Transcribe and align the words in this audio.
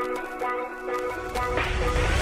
thank 0.00 0.18
you 2.12 2.17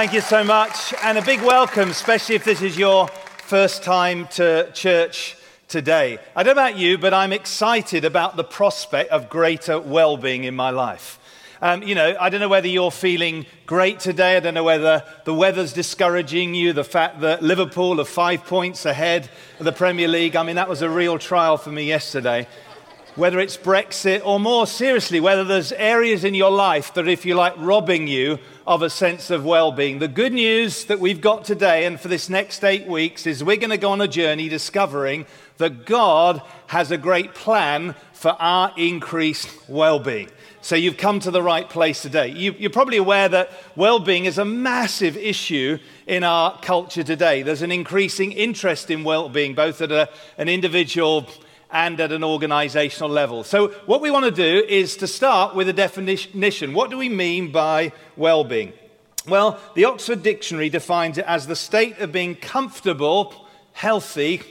Thank 0.00 0.14
you 0.14 0.22
so 0.22 0.42
much, 0.42 0.94
and 1.02 1.18
a 1.18 1.22
big 1.22 1.42
welcome, 1.42 1.90
especially 1.90 2.34
if 2.34 2.42
this 2.42 2.62
is 2.62 2.78
your 2.78 3.06
first 3.08 3.82
time 3.82 4.28
to 4.28 4.72
church 4.72 5.36
today. 5.68 6.18
I 6.34 6.42
don't 6.42 6.56
know 6.56 6.62
about 6.62 6.78
you, 6.78 6.96
but 6.96 7.12
I'm 7.12 7.34
excited 7.34 8.06
about 8.06 8.34
the 8.34 8.42
prospect 8.42 9.10
of 9.10 9.28
greater 9.28 9.78
well 9.78 10.16
being 10.16 10.44
in 10.44 10.56
my 10.56 10.70
life. 10.70 11.18
Um, 11.60 11.82
you 11.82 11.94
know, 11.94 12.16
I 12.18 12.30
don't 12.30 12.40
know 12.40 12.48
whether 12.48 12.66
you're 12.66 12.90
feeling 12.90 13.44
great 13.66 14.00
today. 14.00 14.38
I 14.38 14.40
don't 14.40 14.54
know 14.54 14.64
whether 14.64 15.04
the 15.26 15.34
weather's 15.34 15.74
discouraging 15.74 16.54
you, 16.54 16.72
the 16.72 16.82
fact 16.82 17.20
that 17.20 17.42
Liverpool 17.42 18.00
are 18.00 18.06
five 18.06 18.46
points 18.46 18.86
ahead 18.86 19.28
of 19.58 19.66
the 19.66 19.72
Premier 19.72 20.08
League. 20.08 20.34
I 20.34 20.44
mean, 20.44 20.56
that 20.56 20.70
was 20.70 20.80
a 20.80 20.88
real 20.88 21.18
trial 21.18 21.58
for 21.58 21.72
me 21.72 21.82
yesterday 21.82 22.46
whether 23.16 23.40
it's 23.40 23.56
Brexit, 23.56 24.24
or 24.24 24.38
more 24.38 24.66
seriously, 24.66 25.20
whether 25.20 25.44
there's 25.44 25.72
areas 25.72 26.24
in 26.24 26.34
your 26.34 26.50
life 26.50 26.94
that, 26.94 27.08
if 27.08 27.26
you 27.26 27.34
like, 27.34 27.54
robbing 27.56 28.06
you 28.06 28.38
of 28.70 28.82
a 28.82 28.88
sense 28.88 29.30
of 29.30 29.44
well 29.44 29.72
being. 29.72 29.98
The 29.98 30.06
good 30.06 30.32
news 30.32 30.84
that 30.84 31.00
we've 31.00 31.20
got 31.20 31.44
today 31.44 31.86
and 31.86 31.98
for 31.98 32.06
this 32.06 32.30
next 32.30 32.62
eight 32.62 32.86
weeks 32.86 33.26
is 33.26 33.42
we're 33.42 33.56
going 33.56 33.70
to 33.70 33.76
go 33.76 33.90
on 33.90 34.00
a 34.00 34.06
journey 34.06 34.48
discovering 34.48 35.26
that 35.56 35.84
God 35.84 36.40
has 36.68 36.92
a 36.92 36.96
great 36.96 37.34
plan 37.34 37.96
for 38.12 38.30
our 38.38 38.72
increased 38.76 39.50
well 39.68 39.98
being. 39.98 40.30
So 40.60 40.76
you've 40.76 40.98
come 40.98 41.18
to 41.18 41.32
the 41.32 41.42
right 41.42 41.68
place 41.68 42.00
today. 42.00 42.28
You, 42.28 42.68
are 42.68 42.70
probably 42.70 42.98
aware 42.98 43.28
that 43.28 43.50
well 43.74 43.98
being 43.98 44.26
is 44.26 44.38
a 44.38 44.44
massive 44.44 45.16
issue 45.16 45.78
in 46.06 46.22
our 46.22 46.56
culture 46.60 47.02
today. 47.02 47.42
There's 47.42 47.62
an 47.62 47.72
increasing 47.72 48.30
interest 48.30 48.88
in 48.88 49.02
well 49.02 49.28
being, 49.28 49.56
both 49.56 49.80
at 49.80 49.90
a, 49.90 50.08
an 50.38 50.48
individual 50.48 51.28
and 51.72 52.00
at 52.00 52.12
an 52.12 52.24
organizational 52.24 53.10
level. 53.10 53.44
So, 53.44 53.68
what 53.86 54.00
we 54.00 54.10
want 54.10 54.24
to 54.24 54.30
do 54.30 54.64
is 54.68 54.96
to 54.98 55.06
start 55.06 55.54
with 55.54 55.68
a 55.68 55.72
definition. 55.72 56.74
What 56.74 56.90
do 56.90 56.98
we 56.98 57.08
mean 57.08 57.52
by 57.52 57.92
well 58.16 58.44
being? 58.44 58.72
Well, 59.28 59.60
the 59.74 59.84
Oxford 59.84 60.22
Dictionary 60.22 60.70
defines 60.70 61.18
it 61.18 61.24
as 61.26 61.46
the 61.46 61.56
state 61.56 61.98
of 61.98 62.10
being 62.10 62.34
comfortable, 62.34 63.46
healthy, 63.72 64.42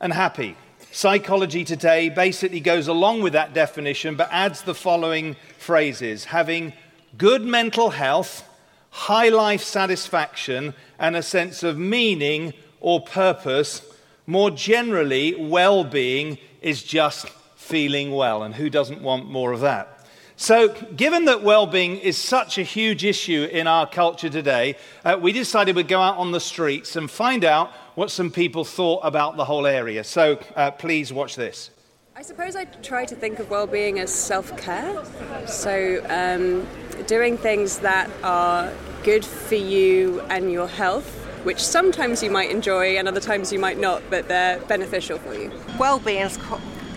and 0.00 0.12
happy. 0.12 0.56
Psychology 0.92 1.64
Today 1.64 2.08
basically 2.08 2.58
goes 2.58 2.88
along 2.88 3.22
with 3.22 3.34
that 3.34 3.54
definition 3.54 4.16
but 4.16 4.28
adds 4.32 4.62
the 4.62 4.74
following 4.74 5.36
phrases 5.56 6.24
having 6.24 6.72
good 7.16 7.44
mental 7.44 7.90
health, 7.90 8.42
high 8.90 9.28
life 9.28 9.62
satisfaction, 9.62 10.74
and 10.98 11.14
a 11.14 11.22
sense 11.22 11.62
of 11.62 11.78
meaning 11.78 12.52
or 12.80 13.00
purpose. 13.00 13.82
More 14.26 14.50
generally, 14.50 15.34
well 15.36 15.84
being 15.84 16.38
is 16.60 16.82
just 16.82 17.28
feeling 17.56 18.10
well. 18.12 18.42
And 18.42 18.54
who 18.54 18.70
doesn't 18.70 19.02
want 19.02 19.30
more 19.30 19.52
of 19.52 19.60
that? 19.60 20.00
So, 20.36 20.68
given 20.96 21.26
that 21.26 21.42
well 21.42 21.66
being 21.66 21.98
is 21.98 22.16
such 22.16 22.56
a 22.56 22.62
huge 22.62 23.04
issue 23.04 23.46
in 23.52 23.66
our 23.66 23.86
culture 23.86 24.30
today, 24.30 24.76
uh, 25.04 25.18
we 25.20 25.32
decided 25.32 25.76
we'd 25.76 25.86
go 25.86 26.00
out 26.00 26.16
on 26.16 26.32
the 26.32 26.40
streets 26.40 26.96
and 26.96 27.10
find 27.10 27.44
out 27.44 27.70
what 27.94 28.10
some 28.10 28.30
people 28.30 28.64
thought 28.64 29.00
about 29.02 29.36
the 29.36 29.44
whole 29.44 29.66
area. 29.66 30.02
So, 30.02 30.40
uh, 30.56 30.70
please 30.70 31.12
watch 31.12 31.36
this. 31.36 31.70
I 32.16 32.22
suppose 32.22 32.56
I 32.56 32.64
try 32.64 33.04
to 33.04 33.14
think 33.14 33.38
of 33.38 33.50
well 33.50 33.66
being 33.66 33.98
as 33.98 34.10
self 34.10 34.56
care. 34.56 35.04
So, 35.46 36.02
um, 36.08 36.66
doing 37.06 37.36
things 37.36 37.78
that 37.80 38.10
are 38.22 38.72
good 39.02 39.26
for 39.26 39.56
you 39.56 40.22
and 40.30 40.50
your 40.50 40.68
health 40.68 41.19
which 41.44 41.62
sometimes 41.62 42.22
you 42.22 42.30
might 42.30 42.50
enjoy 42.50 42.96
and 42.96 43.08
other 43.08 43.20
times 43.20 43.52
you 43.52 43.58
might 43.58 43.78
not, 43.78 44.02
but 44.10 44.28
they're 44.28 44.58
beneficial 44.60 45.18
for 45.18 45.34
you. 45.34 45.50
Well-being 45.78 46.22
is 46.22 46.38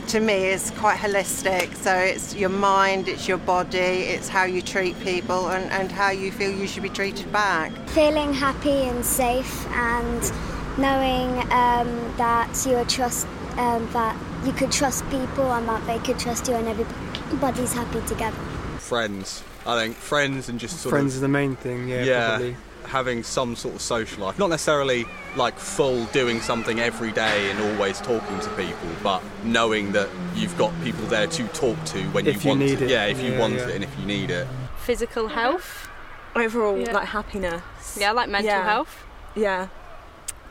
to 0.07 0.19
me 0.19 0.47
is 0.47 0.71
quite 0.71 0.97
holistic. 0.97 1.75
So 1.75 1.95
it's 1.95 2.35
your 2.35 2.49
mind, 2.49 3.07
it's 3.07 3.27
your 3.27 3.37
body, 3.37 3.77
it's 3.77 4.27
how 4.27 4.43
you 4.43 4.61
treat 4.61 4.99
people, 4.99 5.49
and, 5.49 5.71
and 5.71 5.91
how 5.91 6.11
you 6.11 6.31
feel 6.31 6.51
you 6.51 6.67
should 6.67 6.83
be 6.83 6.89
treated 6.89 7.31
back. 7.31 7.71
Feeling 7.89 8.33
happy 8.33 8.83
and 8.83 9.05
safe, 9.05 9.65
and 9.69 10.31
knowing 10.77 11.39
um, 11.51 12.13
that 12.17 12.65
you 12.67 12.75
are 12.75 12.85
trust 12.85 13.27
um, 13.57 13.87
that 13.93 14.17
you 14.45 14.51
could 14.51 14.71
trust 14.71 15.07
people 15.09 15.51
and 15.53 15.67
that 15.67 15.85
they 15.85 15.99
could 15.99 16.19
trust 16.19 16.47
you, 16.47 16.55
and 16.55 16.67
everybody's 16.67 17.73
happy 17.73 18.01
together. 18.07 18.37
Friends, 18.79 19.43
I 19.65 19.79
think 19.79 19.95
friends 19.95 20.49
and 20.49 20.59
just 20.59 20.85
friends 20.87 21.13
of, 21.13 21.17
is 21.17 21.21
the 21.21 21.27
main 21.27 21.55
thing. 21.55 21.87
Yeah, 21.87 22.03
yeah. 22.03 22.27
Probably 22.29 22.57
having 22.85 23.23
some 23.23 23.55
sort 23.55 23.75
of 23.75 23.81
social 23.81 24.25
life. 24.25 24.38
Not 24.39 24.49
necessarily 24.49 25.05
like 25.35 25.57
full 25.57 26.05
doing 26.05 26.41
something 26.41 26.79
every 26.79 27.11
day 27.11 27.49
and 27.51 27.59
always 27.59 27.99
talking 28.01 28.39
to 28.39 28.49
people, 28.51 28.89
but 29.01 29.21
knowing 29.44 29.91
that 29.94 30.09
you've 30.35 30.57
got 30.57 30.71
people 30.83 31.05
there 31.07 31.27
to 31.27 31.47
talk 31.49 31.83
to 31.85 32.01
when 32.09 32.27
if 32.27 32.43
you 32.43 32.49
want 32.49 32.61
it. 32.61 32.89
Yeah, 32.89 33.05
if 33.05 33.22
you 33.22 33.38
want 33.38 33.55
yeah. 33.55 33.67
it 33.67 33.75
and 33.75 33.83
if 33.83 33.99
you 33.99 34.05
need 34.05 34.29
it. 34.29 34.47
Physical 34.77 35.27
health. 35.27 35.89
Overall, 36.35 36.79
yeah. 36.79 36.91
like 36.91 37.07
happiness. 37.07 37.97
Yeah, 37.99 38.11
like 38.11 38.29
mental 38.29 38.51
yeah. 38.51 38.63
health. 38.63 39.03
Yeah. 39.35 39.67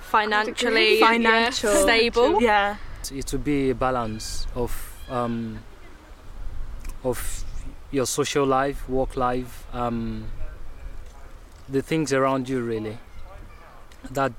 Financially, 0.00 1.00
financial, 1.00 1.75
stable. 1.75 2.41
Yeah. 2.41 2.76
It 3.10 3.32
would 3.32 3.42
be 3.42 3.71
a 3.71 3.75
balance 3.75 4.47
of 4.54 4.71
um, 5.09 5.60
of 7.03 7.44
your 7.91 8.06
social 8.06 8.47
life, 8.47 8.88
work 8.88 9.16
life, 9.16 9.66
um, 9.72 10.26
the 11.69 11.83
things 11.83 12.12
around 12.12 12.49
you 12.49 12.61
really 12.62 12.99
that 14.11 14.33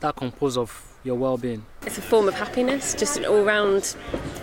that 0.00 0.16
compose 0.16 0.56
of 0.56 0.82
your 1.04 1.14
well-being. 1.14 1.64
It's 1.82 1.98
a 1.98 2.02
form 2.02 2.28
of 2.28 2.34
happiness 2.34 2.94
just 2.94 3.16
an 3.16 3.24
all-round 3.24 3.84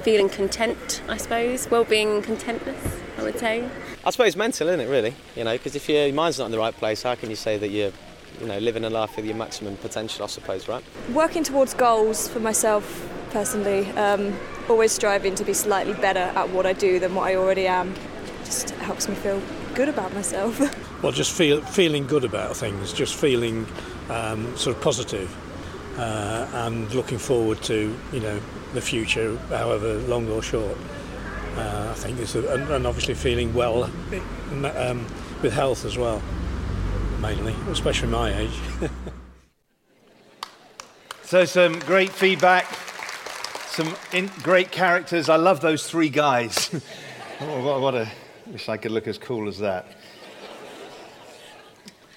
feeling 0.03 0.29
content 0.29 1.02
i 1.07 1.18
suppose. 1.18 1.69
Well-being 1.69 2.09
and 2.09 2.23
contentness 2.23 3.02
i 3.18 3.23
would 3.23 3.38
say. 3.40 3.68
I 4.06 4.09
suppose 4.09 4.35
mental 4.35 4.68
isn't 4.68 4.79
it 4.79 4.90
really? 4.90 5.13
You 5.35 5.44
know 5.44 5.53
because 5.53 5.75
if 5.75 5.88
your 5.90 6.12
mind's 6.13 6.40
not 6.40 6.46
in 6.46 6.52
the 6.52 6.59
right 6.59 6.75
place 6.75 7.03
how 7.03 7.16
can 7.16 7.29
you 7.29 7.35
say 7.35 7.57
that 7.57 7.69
you're 7.69 7.91
you 8.40 8.47
know 8.47 8.57
living 8.59 8.84
a 8.85 8.90
life 8.90 9.16
with 9.16 9.25
your 9.25 9.35
maximum 9.35 9.78
potential 9.78 10.23
i 10.23 10.28
suppose 10.28 10.68
right? 10.68 10.84
Working 11.13 11.44
towards 11.44 11.73
goals 11.73 12.28
for 12.28 12.40
myself 12.40 13.09
personally 13.31 13.90
um, 13.91 14.38
always 14.69 14.91
striving 14.91 15.35
to 15.35 15.44
be 15.44 15.53
slightly 15.53 15.94
better 15.94 16.19
at 16.19 16.50
what 16.50 16.66
i 16.66 16.73
do 16.73 17.00
than 17.00 17.16
what 17.16 17.28
i 17.28 17.35
already 17.35 17.68
am 17.68 17.94
just 18.46 18.69
helps 18.72 19.09
me 19.09 19.16
feel 19.16 19.41
good 19.73 19.90
about 19.90 20.13
myself 20.13 20.59
well, 21.03 21.12
just 21.12 21.34
feel, 21.34 21.59
feeling 21.62 22.08
good 22.08 22.24
about 22.24 22.56
things, 22.56 22.94
just 22.94 23.16
feeling 23.16 23.68
um, 24.09 24.56
sort 24.56 24.78
of 24.78 24.81
positive, 24.81 25.36
uh, 26.00 26.47
and 26.53 26.91
looking 26.96 27.18
forward 27.18 27.62
to 27.64 27.94
you 28.14 28.19
know 28.22 28.40
the 28.74 28.81
future, 28.81 29.36
however 29.50 29.96
long 30.08 30.30
or 30.30 30.41
short. 30.41 30.78
Uh, 31.58 31.90
I 31.91 31.94
think 31.96 32.19
it's 32.19 32.34
a, 32.34 32.47
and, 32.53 32.64
and, 32.69 32.88
obviously 32.88 33.14
feeling 33.14 33.53
well 33.53 33.84
um, 33.84 35.06
with 35.44 35.53
health 35.53 35.86
as 35.86 35.97
well, 35.97 36.19
mainly, 37.22 37.53
especially 37.70 38.08
my 38.08 38.35
age. 38.35 38.59
so 41.23 41.46
some 41.46 41.78
great 41.82 42.09
feedback, 42.09 42.66
some 43.67 43.94
in, 44.14 44.32
great 44.41 44.72
characters. 44.72 45.29
I 45.29 45.35
love 45.35 45.59
those 45.59 45.88
three 45.88 46.09
guys. 46.09 46.72
oh, 47.41 47.79
what 47.79 47.94
a 47.94 48.09
wish 48.47 48.70
I 48.70 48.78
could 48.78 48.91
look 48.91 49.08
as 49.08 49.17
cool 49.17 49.47
as 49.47 49.59
that. 49.59 49.85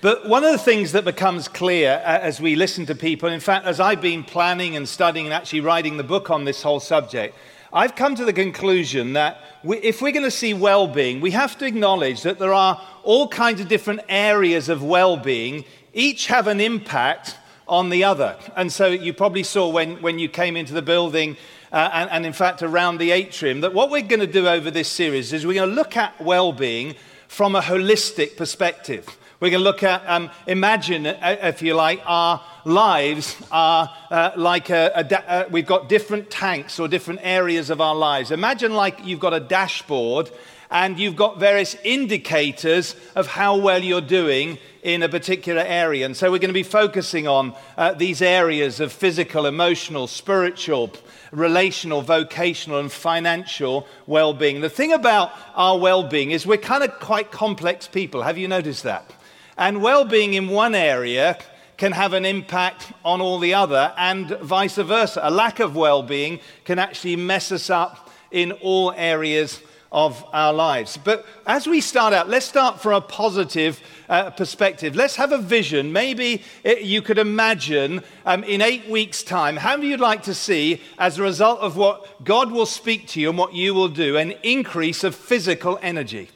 But 0.02 0.28
one 0.28 0.44
of 0.44 0.52
the 0.52 0.58
things 0.58 0.93
that 0.93 1.06
becomes 1.06 1.48
clear 1.48 2.02
uh, 2.04 2.19
as 2.19 2.38
we 2.38 2.54
listen 2.54 2.84
to 2.87 2.94
people, 2.94 3.31
in 3.31 3.40
fact, 3.40 3.64
as 3.64 3.81
I've 3.81 4.02
been 4.02 4.25
planning 4.25 4.76
and 4.76 4.87
studying 4.87 5.25
and 5.25 5.32
actually 5.32 5.60
writing 5.60 5.96
the 5.96 6.04
book 6.04 6.28
on 6.28 6.44
this 6.44 6.62
whole 6.62 6.81
subject, 6.81 7.34
I've 7.72 7.96
come 7.96 8.14
to 8.16 8.25
the 8.26 8.32
conclusion 8.34 9.14
that 9.14 9.40
we, 9.64 9.78
if 9.78 10.02
we're 10.02 10.12
going 10.12 10.25
to 10.25 10.31
see 10.31 10.52
well 10.52 10.87
being, 10.87 11.22
we 11.22 11.31
have 11.31 11.56
to 11.58 11.66
acknowledge 11.66 12.22
that 12.22 12.38
there 12.38 12.52
are 12.52 12.81
all 13.04 13.26
kinds 13.28 13.62
of 13.62 13.69
different 13.69 14.02
areas 14.10 14.69
of 14.69 14.82
well 14.82 15.16
being, 15.16 15.64
each 15.94 16.26
have 16.26 16.46
an 16.46 16.60
impact 16.60 17.38
on 17.66 17.88
the 17.88 18.04
other. 18.04 18.37
And 18.54 18.70
so 18.70 18.88
you 18.88 19.14
probably 19.14 19.44
saw 19.44 19.66
when, 19.66 20.02
when 20.02 20.19
you 20.19 20.28
came 20.28 20.58
into 20.58 20.75
the 20.75 20.82
building, 20.82 21.38
uh, 21.72 21.88
and, 21.93 22.10
and 22.10 22.26
in 22.26 22.34
fact 22.34 22.62
around 22.62 22.98
the 22.98 23.12
atrium, 23.12 23.62
that 23.62 23.72
what 23.72 23.90
we're 23.90 24.02
going 24.02 24.20
to 24.20 24.26
do 24.26 24.46
over 24.46 24.70
this 24.70 24.88
series 24.88 25.32
is 25.32 25.46
we're 25.46 25.54
going 25.54 25.70
to 25.70 25.75
look 25.75 25.96
at 25.96 26.20
well 26.20 26.52
being 26.52 26.94
from 27.28 27.56
a 27.56 27.62
holistic 27.62 28.37
perspective. 28.37 29.16
We're 29.46 29.50
going 29.50 29.60
to 29.60 29.64
look 29.70 29.84
at, 29.84 30.04
um, 30.08 30.31
imagine, 30.48 31.06
uh, 31.06 31.37
if 31.40 31.62
you 31.62 31.75
like, 31.75 32.02
our 32.04 32.43
lives 32.64 33.37
are 33.52 33.88
uh, 34.10 34.32
like 34.34 34.70
a, 34.70 34.90
a 34.93 35.04
da- 35.04 35.22
uh, 35.25 35.44
we've 35.52 35.69
got 35.69 35.88
different 35.88 36.31
tanks 36.31 36.81
or 36.81 36.88
different 36.88 37.20
areas 37.22 37.70
of 37.70 37.81
our 37.81 37.94
lives. 37.94 38.32
Imagine 38.32 38.75
like 38.75 39.06
you've 39.06 39.20
got 39.20 39.32
a 39.34 39.38
dashboard 39.38 40.32
and 40.69 40.98
you've 40.98 41.14
got 41.14 41.38
various 41.38 41.76
indicators 41.84 42.96
of 43.14 43.28
how 43.28 43.56
well 43.56 43.84
you're 43.84 44.00
doing 44.00 44.58
in 44.82 45.04
a 45.04 45.08
particular 45.08 45.62
area. 45.64 46.06
And 46.06 46.16
so 46.16 46.32
we're 46.32 46.40
going 46.40 46.48
to 46.48 46.52
be 46.52 46.64
focusing 46.64 47.28
on 47.28 47.54
uh, 47.76 47.93
these 47.93 48.22
areas 48.22 48.81
of 48.81 48.90
physical, 48.93 49.46
emotional, 49.46 50.08
spiritual, 50.08 50.93
relational, 51.31 52.02
vocational, 52.02 52.81
and 52.81 52.90
financial 52.90 53.87
well 54.08 54.34
being. 54.34 54.60
The 54.60 54.69
thing 54.69 54.93
about 54.93 55.31
our 55.54 55.78
well 55.78 56.02
being 56.02 56.32
is 56.32 56.44
we're 56.44 56.56
kind 56.56 56.82
of 56.82 56.98
quite 56.98 57.31
complex 57.31 57.87
people. 57.87 58.22
Have 58.22 58.38
you 58.38 58.48
noticed 58.48 58.82
that? 58.82 59.12
And 59.56 59.82
well 59.82 60.05
being 60.05 60.35
in 60.35 60.49
one 60.49 60.75
area 60.75 61.38
can 61.76 61.93
have 61.93 62.12
an 62.12 62.25
impact 62.25 62.93
on 63.05 63.20
all 63.20 63.38
the 63.38 63.55
other, 63.55 63.93
and 63.97 64.29
vice 64.41 64.76
versa. 64.76 65.20
A 65.23 65.31
lack 65.31 65.61
of 65.61 65.76
well 65.76 66.03
being 66.03 66.41
can 66.64 66.79
actually 66.79 67.17
mess 67.17 67.53
us 67.53 67.70
up 67.70 68.11
in 68.31 68.53
all 68.53 68.93
areas 68.97 69.61
of 69.93 70.25
our 70.32 70.53
lives. 70.53 70.99
But 71.03 71.25
as 71.47 71.67
we 71.67 71.81
start 71.81 72.12
out, 72.12 72.29
let's 72.29 72.44
start 72.47 72.81
from 72.81 72.94
a 72.94 73.00
positive 73.00 73.81
uh, 74.08 74.31
perspective. 74.31 74.97
Let's 74.97 75.17
have 75.17 75.32
a 75.32 75.38
vision. 75.38 75.93
Maybe 75.93 76.43
it, 76.64 76.82
you 76.82 77.03
could 77.03 77.19
imagine 77.19 78.03
um, 78.25 78.43
in 78.44 78.61
eight 78.61 78.88
weeks' 78.88 79.23
time 79.23 79.56
how 79.56 79.76
you'd 79.76 80.00
like 80.00 80.25
to 80.25 80.35
see, 80.35 80.82
as 80.99 81.19
a 81.19 81.23
result 81.23 81.61
of 81.61 81.76
what 81.76 82.25
God 82.25 82.50
will 82.50 82.67
speak 82.67 83.06
to 83.08 83.20
you 83.20 83.31
and 83.31 83.38
what 83.38 83.55
you 83.55 83.75
will 83.75 83.88
do, 83.88 84.17
an 84.17 84.32
increase 84.43 85.05
of 85.05 85.14
physical 85.14 85.79
energy. 85.82 86.29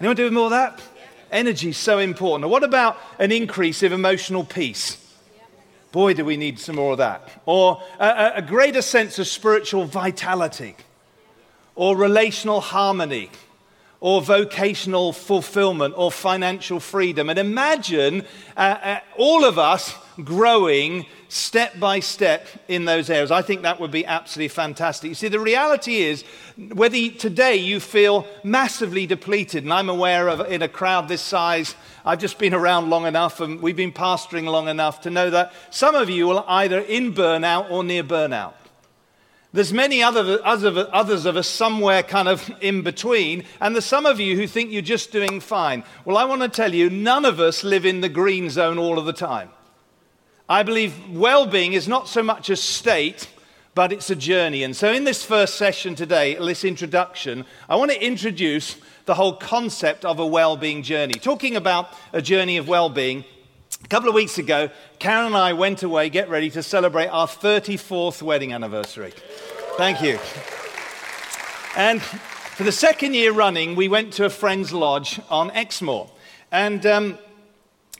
Anyone 0.00 0.16
do 0.16 0.30
more 0.30 0.44
of 0.44 0.50
that? 0.50 0.80
Energy 1.32 1.70
is 1.70 1.78
so 1.78 1.98
important. 1.98 2.50
what 2.50 2.62
about 2.62 2.98
an 3.18 3.32
increase 3.32 3.82
of 3.82 3.92
emotional 3.92 4.44
peace? 4.44 4.98
Boy, 5.90 6.14
do 6.14 6.24
we 6.24 6.36
need 6.36 6.58
some 6.58 6.76
more 6.76 6.92
of 6.92 6.98
that. 6.98 7.28
Or 7.44 7.82
a, 7.98 8.32
a 8.36 8.42
greater 8.42 8.82
sense 8.82 9.18
of 9.18 9.26
spiritual 9.26 9.84
vitality 9.84 10.76
or 11.74 11.96
relational 11.96 12.60
harmony 12.60 13.30
or 14.00 14.20
vocational 14.20 15.12
fulfillment 15.12 15.94
or 15.96 16.10
financial 16.10 16.80
freedom. 16.80 17.30
And 17.30 17.38
imagine 17.38 18.26
uh, 18.56 18.60
uh, 18.60 19.00
all 19.16 19.44
of 19.44 19.58
us 19.58 19.94
growing 20.24 21.06
step 21.28 21.78
by 21.80 22.00
step 22.00 22.46
in 22.68 22.84
those 22.84 23.08
areas. 23.08 23.30
I 23.30 23.42
think 23.42 23.62
that 23.62 23.80
would 23.80 23.90
be 23.90 24.04
absolutely 24.04 24.48
fantastic. 24.48 25.08
You 25.08 25.14
see, 25.14 25.28
the 25.28 25.40
reality 25.40 26.02
is, 26.02 26.24
whether 26.74 27.08
today 27.10 27.56
you 27.56 27.80
feel 27.80 28.26
massively 28.44 29.06
depleted, 29.06 29.64
and 29.64 29.72
I'm 29.72 29.88
aware 29.88 30.28
of 30.28 30.40
in 30.52 30.62
a 30.62 30.68
crowd 30.68 31.08
this 31.08 31.22
size, 31.22 31.74
I've 32.04 32.18
just 32.18 32.38
been 32.38 32.54
around 32.54 32.90
long 32.90 33.06
enough 33.06 33.40
and 33.40 33.60
we've 33.62 33.76
been 33.76 33.92
pastoring 33.92 34.44
long 34.44 34.68
enough 34.68 35.02
to 35.02 35.10
know 35.10 35.30
that 35.30 35.52
some 35.70 35.94
of 35.94 36.10
you 36.10 36.30
are 36.32 36.44
either 36.46 36.80
in 36.80 37.14
burnout 37.14 37.70
or 37.70 37.82
near 37.84 38.04
burnout. 38.04 38.54
There's 39.54 39.72
many 39.72 40.02
other, 40.02 40.40
others 40.44 41.26
of 41.26 41.36
us 41.36 41.46
somewhere 41.46 42.02
kind 42.02 42.26
of 42.26 42.50
in 42.62 42.80
between, 42.82 43.44
and 43.60 43.74
there's 43.74 43.84
some 43.84 44.06
of 44.06 44.18
you 44.18 44.34
who 44.34 44.46
think 44.46 44.72
you're 44.72 44.80
just 44.80 45.12
doing 45.12 45.40
fine. 45.40 45.84
Well, 46.06 46.16
I 46.16 46.24
want 46.24 46.40
to 46.40 46.48
tell 46.48 46.72
you, 46.72 46.88
none 46.88 47.26
of 47.26 47.38
us 47.38 47.62
live 47.62 47.84
in 47.84 48.00
the 48.00 48.08
green 48.08 48.48
zone 48.48 48.78
all 48.78 48.98
of 48.98 49.04
the 49.04 49.12
time. 49.12 49.50
I 50.52 50.64
believe 50.64 51.08
well 51.08 51.46
being 51.46 51.72
is 51.72 51.88
not 51.88 52.08
so 52.08 52.22
much 52.22 52.50
a 52.50 52.56
state, 52.56 53.26
but 53.74 53.90
it's 53.90 54.10
a 54.10 54.14
journey. 54.14 54.64
And 54.64 54.76
so, 54.76 54.92
in 54.92 55.04
this 55.04 55.24
first 55.24 55.54
session 55.54 55.94
today, 55.94 56.34
this 56.34 56.62
introduction, 56.62 57.46
I 57.70 57.76
want 57.76 57.90
to 57.90 58.06
introduce 58.06 58.76
the 59.06 59.14
whole 59.14 59.32
concept 59.32 60.04
of 60.04 60.18
a 60.18 60.26
well 60.26 60.58
being 60.58 60.82
journey. 60.82 61.14
Talking 61.14 61.56
about 61.56 61.88
a 62.12 62.20
journey 62.20 62.58
of 62.58 62.68
well 62.68 62.90
being, 62.90 63.24
a 63.82 63.88
couple 63.88 64.10
of 64.10 64.14
weeks 64.14 64.36
ago, 64.36 64.68
Karen 64.98 65.28
and 65.28 65.36
I 65.38 65.54
went 65.54 65.84
away, 65.84 66.10
get 66.10 66.28
ready 66.28 66.50
to 66.50 66.62
celebrate 66.62 67.06
our 67.06 67.26
34th 67.26 68.20
wedding 68.20 68.52
anniversary. 68.52 69.14
Thank 69.78 70.02
you. 70.02 70.18
And 71.78 72.02
for 72.02 72.64
the 72.64 72.72
second 72.72 73.14
year 73.14 73.32
running, 73.32 73.74
we 73.74 73.88
went 73.88 74.12
to 74.14 74.26
a 74.26 74.30
friend's 74.30 74.70
lodge 74.70 75.18
on 75.30 75.50
Exmoor. 75.52 76.10
And 76.50 76.84
um, 76.84 77.18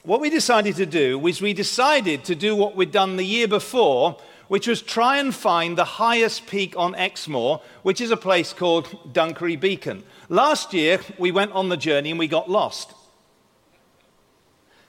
what 0.03 0.21
we 0.21 0.31
decided 0.31 0.77
to 0.77 0.87
do 0.87 1.19
was 1.19 1.41
we 1.41 1.55
decided 1.55 2.25
to 2.25 2.35
do 2.35 2.57
what 2.57 2.75
we'd 2.75 2.91
done 2.91 3.17
the 3.17 3.25
year 3.25 3.47
before, 3.47 4.19
which 4.49 4.67
was 4.67 4.83
try 4.83 5.19
and 5.19 5.35
find 5.35 5.79
the 5.79 5.85
highest 5.85 6.47
peak 6.47 6.75
on 6.77 6.95
Exmoor, 6.95 7.61
which 7.83 8.01
is 8.01 8.11
a 8.11 8.17
place 8.17 8.53
called 8.53 8.87
Dunkery 9.13 9.59
Beacon. 9.59 10.03
Last 10.29 10.75
year, 10.75 11.01
we 11.19 11.31
went 11.31 11.53
on 11.53 11.69
the 11.69 11.77
journey 11.77 12.11
and 12.11 12.19
we 12.19 12.27
got 12.27 12.51
lost. 12.51 12.93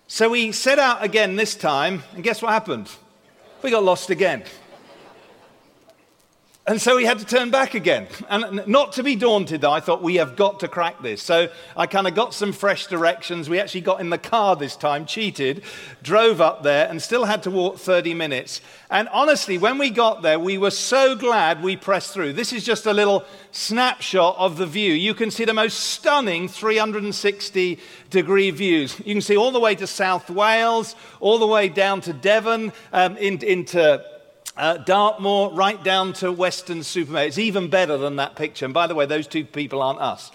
So 0.08 0.30
we 0.30 0.52
set 0.52 0.80
out 0.80 1.04
again 1.04 1.36
this 1.36 1.56
time, 1.56 2.04
and 2.14 2.24
guess 2.24 2.42
what 2.42 2.52
happened? 2.52 2.90
We 3.62 3.72
got 3.72 3.84
lost 3.84 4.10
again. 4.10 4.44
And 6.66 6.82
so 6.82 6.96
we 6.96 7.04
had 7.04 7.20
to 7.20 7.26
turn 7.26 7.52
back 7.52 7.74
again. 7.74 8.08
And 8.30 8.66
not 8.68 8.94
to 8.94 9.04
be 9.04 9.18
daunted, 9.18 9.66
I 9.66 9.82
thought 9.82 10.02
we 10.02 10.16
have 10.16 10.38
got 10.38 10.62
to 10.62 10.70
crack 10.70 11.02
this. 11.02 11.22
So 11.22 11.50
I 11.76 11.88
kind 11.88 12.08
of 12.08 12.16
got 12.16 12.34
some 12.34 12.54
fresh 12.54 12.88
directions. 12.88 13.50
We 13.50 13.60
actually 13.60 13.82
got 13.82 14.00
in 14.00 14.10
the 14.10 14.18
car 14.18 14.56
this 14.56 14.78
time, 14.78 15.06
cheated, 15.06 15.64
drove 16.04 16.40
up 16.40 16.64
there, 16.64 16.88
and 16.88 17.02
still 17.02 17.26
had 17.26 17.44
to 17.44 17.52
walk 17.52 17.80
30 17.80 18.14
minutes. 18.14 18.62
And 18.90 19.10
honestly, 19.10 19.58
when 19.58 19.78
we 19.78 19.90
got 19.90 20.22
there, 20.22 20.40
we 20.40 20.58
were 20.58 20.72
so 20.72 21.18
glad 21.18 21.62
we 21.62 21.76
pressed 21.76 22.14
through. 22.14 22.32
This 22.32 22.54
is 22.54 22.64
just 22.64 22.86
a 22.86 22.94
little 22.94 23.26
snapshot 23.52 24.38
of 24.38 24.56
the 24.56 24.66
view. 24.66 24.94
You 24.94 25.14
can 25.16 25.32
see 25.32 25.44
the 25.44 25.54
most 25.54 25.78
stunning 25.78 26.48
360 26.48 27.78
degree 28.10 28.52
views. 28.52 28.98
You 29.00 29.16
can 29.16 29.22
see 29.22 29.36
all 29.36 29.52
the 29.52 29.60
way 29.60 29.76
to 29.76 29.86
South 29.86 30.30
Wales, 30.30 30.96
all 31.20 31.40
the 31.40 31.48
way 31.48 31.68
down 31.68 32.00
to 32.02 32.14
Devon, 32.14 32.72
um, 32.94 33.18
in, 33.18 33.44
into 33.44 34.02
uh, 34.56 34.78
Dartmoor 34.78 35.54
right 35.54 35.84
down 35.84 36.14
to 36.14 36.32
Weston-super-Mare. 36.32 37.28
It's 37.28 37.38
even 37.38 37.70
better 37.70 37.98
than 37.98 38.18
that 38.18 38.36
picture. 38.36 38.66
And 38.66 38.74
by 38.74 38.88
the 38.88 38.96
way, 38.96 39.06
those 39.06 39.28
two 39.28 39.46
people 39.46 39.82
aren't 39.82 40.00
us. 40.00 40.32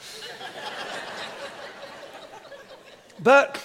but 3.23 3.65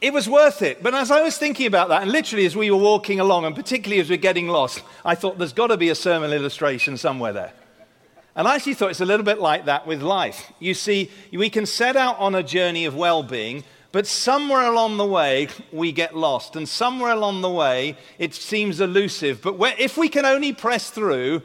it 0.00 0.12
was 0.12 0.28
worth 0.28 0.62
it. 0.62 0.82
But 0.82 0.94
as 0.94 1.10
I 1.10 1.22
was 1.22 1.36
thinking 1.36 1.66
about 1.66 1.88
that, 1.88 2.02
and 2.02 2.12
literally 2.12 2.46
as 2.46 2.54
we 2.54 2.70
were 2.70 2.78
walking 2.78 3.18
along, 3.18 3.44
and 3.44 3.54
particularly 3.54 4.00
as 4.00 4.08
we 4.08 4.16
we're 4.16 4.22
getting 4.22 4.46
lost, 4.46 4.82
I 5.04 5.14
thought 5.14 5.38
there's 5.38 5.52
got 5.52 5.68
to 5.68 5.76
be 5.76 5.88
a 5.88 5.94
sermon 5.94 6.32
illustration 6.32 6.96
somewhere 6.96 7.32
there. 7.32 7.52
And 8.36 8.46
I 8.46 8.54
actually 8.54 8.74
thought 8.74 8.90
it's 8.90 9.00
a 9.00 9.04
little 9.04 9.26
bit 9.26 9.40
like 9.40 9.64
that 9.64 9.84
with 9.84 10.00
life. 10.00 10.52
You 10.60 10.74
see, 10.74 11.10
we 11.32 11.50
can 11.50 11.66
set 11.66 11.96
out 11.96 12.16
on 12.20 12.36
a 12.36 12.42
journey 12.44 12.84
of 12.84 12.94
well 12.94 13.24
being, 13.24 13.64
but 13.90 14.06
somewhere 14.06 14.62
along 14.62 14.98
the 14.98 15.06
way, 15.06 15.48
we 15.72 15.92
get 15.92 16.16
lost. 16.16 16.56
And 16.56 16.68
somewhere 16.68 17.12
along 17.12 17.40
the 17.40 17.50
way, 17.50 17.96
it 18.18 18.34
seems 18.34 18.80
elusive. 18.80 19.40
But 19.42 19.56
if 19.78 19.96
we 19.96 20.08
can 20.08 20.26
only 20.26 20.52
press 20.52 20.90
through, 20.90 21.42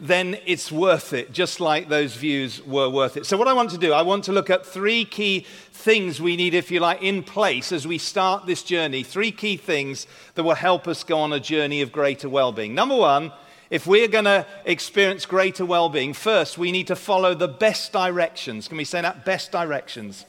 then 0.00 0.38
it's 0.46 0.70
worth 0.70 1.12
it, 1.12 1.32
just 1.32 1.60
like 1.60 1.88
those 1.88 2.14
views 2.14 2.64
were 2.64 2.88
worth 2.88 3.16
it. 3.16 3.26
So, 3.26 3.36
what 3.36 3.48
I 3.48 3.52
want 3.52 3.70
to 3.70 3.78
do, 3.78 3.92
I 3.92 4.02
want 4.02 4.24
to 4.24 4.32
look 4.32 4.50
at 4.50 4.64
three 4.64 5.04
key 5.04 5.46
things 5.72 6.20
we 6.20 6.36
need, 6.36 6.54
if 6.54 6.70
you 6.70 6.80
like, 6.80 7.02
in 7.02 7.22
place 7.22 7.72
as 7.72 7.86
we 7.86 7.98
start 7.98 8.46
this 8.46 8.62
journey. 8.62 9.02
Three 9.02 9.32
key 9.32 9.56
things 9.56 10.06
that 10.34 10.44
will 10.44 10.54
help 10.54 10.86
us 10.86 11.02
go 11.04 11.18
on 11.18 11.32
a 11.32 11.40
journey 11.40 11.82
of 11.82 11.90
greater 11.90 12.28
well 12.28 12.52
being. 12.52 12.74
Number 12.74 12.96
one, 12.96 13.32
if 13.70 13.86
we're 13.86 14.08
going 14.08 14.24
to 14.24 14.46
experience 14.64 15.26
greater 15.26 15.64
well 15.64 15.88
being, 15.88 16.12
first, 16.12 16.58
we 16.58 16.72
need 16.72 16.86
to 16.86 16.96
follow 16.96 17.34
the 17.34 17.48
best 17.48 17.92
directions. 17.92 18.68
Can 18.68 18.76
we 18.76 18.84
say 18.84 19.00
that? 19.02 19.24
Best 19.24 19.52
directions. 19.52 20.24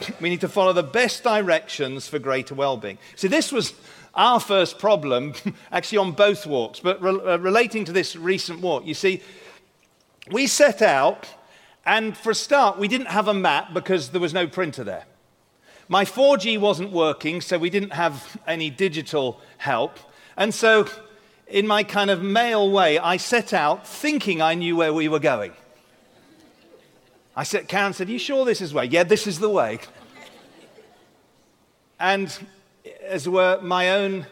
we 0.20 0.28
need 0.28 0.40
to 0.40 0.48
follow 0.48 0.72
the 0.72 0.82
best 0.82 1.22
directions 1.22 2.08
for 2.08 2.18
greater 2.18 2.54
well 2.54 2.76
being. 2.76 2.98
See, 3.16 3.28
this 3.28 3.52
was 3.52 3.74
our 4.14 4.40
first 4.40 4.78
problem, 4.78 5.34
actually, 5.72 5.98
on 5.98 6.12
both 6.12 6.46
walks, 6.46 6.80
but 6.80 7.00
re- 7.02 7.10
uh, 7.10 7.38
relating 7.38 7.84
to 7.84 7.92
this 7.92 8.16
recent 8.16 8.60
walk. 8.60 8.86
You 8.86 8.94
see, 8.94 9.22
we 10.30 10.46
set 10.46 10.82
out, 10.82 11.28
and 11.84 12.16
for 12.16 12.30
a 12.30 12.34
start, 12.34 12.78
we 12.78 12.88
didn't 12.88 13.08
have 13.08 13.28
a 13.28 13.34
map 13.34 13.74
because 13.74 14.10
there 14.10 14.20
was 14.20 14.34
no 14.34 14.46
printer 14.46 14.84
there. 14.84 15.04
My 15.88 16.04
4G 16.04 16.58
wasn't 16.58 16.90
working, 16.90 17.40
so 17.40 17.58
we 17.58 17.70
didn't 17.70 17.92
have 17.92 18.40
any 18.46 18.70
digital 18.70 19.40
help. 19.58 19.98
And 20.36 20.52
so, 20.52 20.88
in 21.46 21.66
my 21.66 21.84
kind 21.84 22.10
of 22.10 22.22
male 22.22 22.70
way, 22.70 22.98
I 22.98 23.18
set 23.18 23.52
out 23.52 23.86
thinking 23.86 24.42
I 24.42 24.54
knew 24.54 24.76
where 24.76 24.92
we 24.92 25.08
were 25.08 25.20
going. 25.20 25.52
I 27.36 27.42
said, 27.42 27.68
Karen 27.68 27.92
said, 27.92 28.08
you 28.08 28.18
sure 28.18 28.46
this 28.46 28.62
is 28.62 28.70
the 28.70 28.76
way? 28.76 28.86
Yeah, 28.86 29.02
this 29.02 29.26
is 29.26 29.38
the 29.38 29.50
way. 29.50 29.78
And 32.00 32.34
as 33.02 33.28
were 33.28 33.60
my 33.60 33.90
own, 33.90 34.26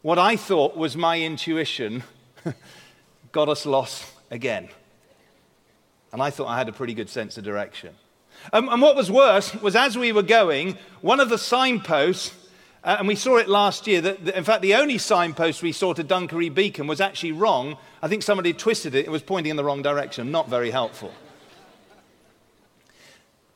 what 0.00 0.18
I 0.18 0.36
thought 0.36 0.74
was 0.74 0.96
my 0.96 1.20
intuition, 1.20 2.02
got 3.32 3.50
us 3.50 3.66
lost 3.66 4.10
again. 4.30 4.70
And 6.12 6.22
I 6.22 6.30
thought 6.30 6.48
I 6.48 6.56
had 6.56 6.68
a 6.68 6.72
pretty 6.72 6.94
good 6.94 7.10
sense 7.10 7.36
of 7.36 7.44
direction. 7.44 7.94
Um, 8.52 8.68
and 8.70 8.80
what 8.80 8.96
was 8.96 9.10
worse 9.10 9.54
was 9.56 9.76
as 9.76 9.96
we 9.96 10.10
were 10.12 10.22
going, 10.22 10.78
one 11.02 11.20
of 11.20 11.28
the 11.28 11.38
signposts, 11.38 12.34
uh, 12.82 12.96
and 12.98 13.06
we 13.06 13.14
saw 13.14 13.36
it 13.36 13.48
last 13.48 13.86
year, 13.86 14.00
that, 14.00 14.24
that, 14.24 14.36
in 14.36 14.44
fact 14.44 14.62
the 14.62 14.74
only 14.74 14.98
signpost 14.98 15.62
we 15.62 15.72
saw 15.72 15.92
to 15.92 16.02
Dunkery 16.02 16.52
Beacon 16.52 16.86
was 16.86 17.00
actually 17.00 17.32
wrong. 17.32 17.76
I 18.02 18.08
think 18.08 18.22
somebody 18.22 18.52
twisted 18.54 18.94
it, 18.94 19.06
it 19.06 19.10
was 19.10 19.22
pointing 19.22 19.50
in 19.50 19.56
the 19.56 19.64
wrong 19.64 19.82
direction. 19.82 20.30
Not 20.30 20.48
very 20.48 20.70
helpful. 20.70 21.12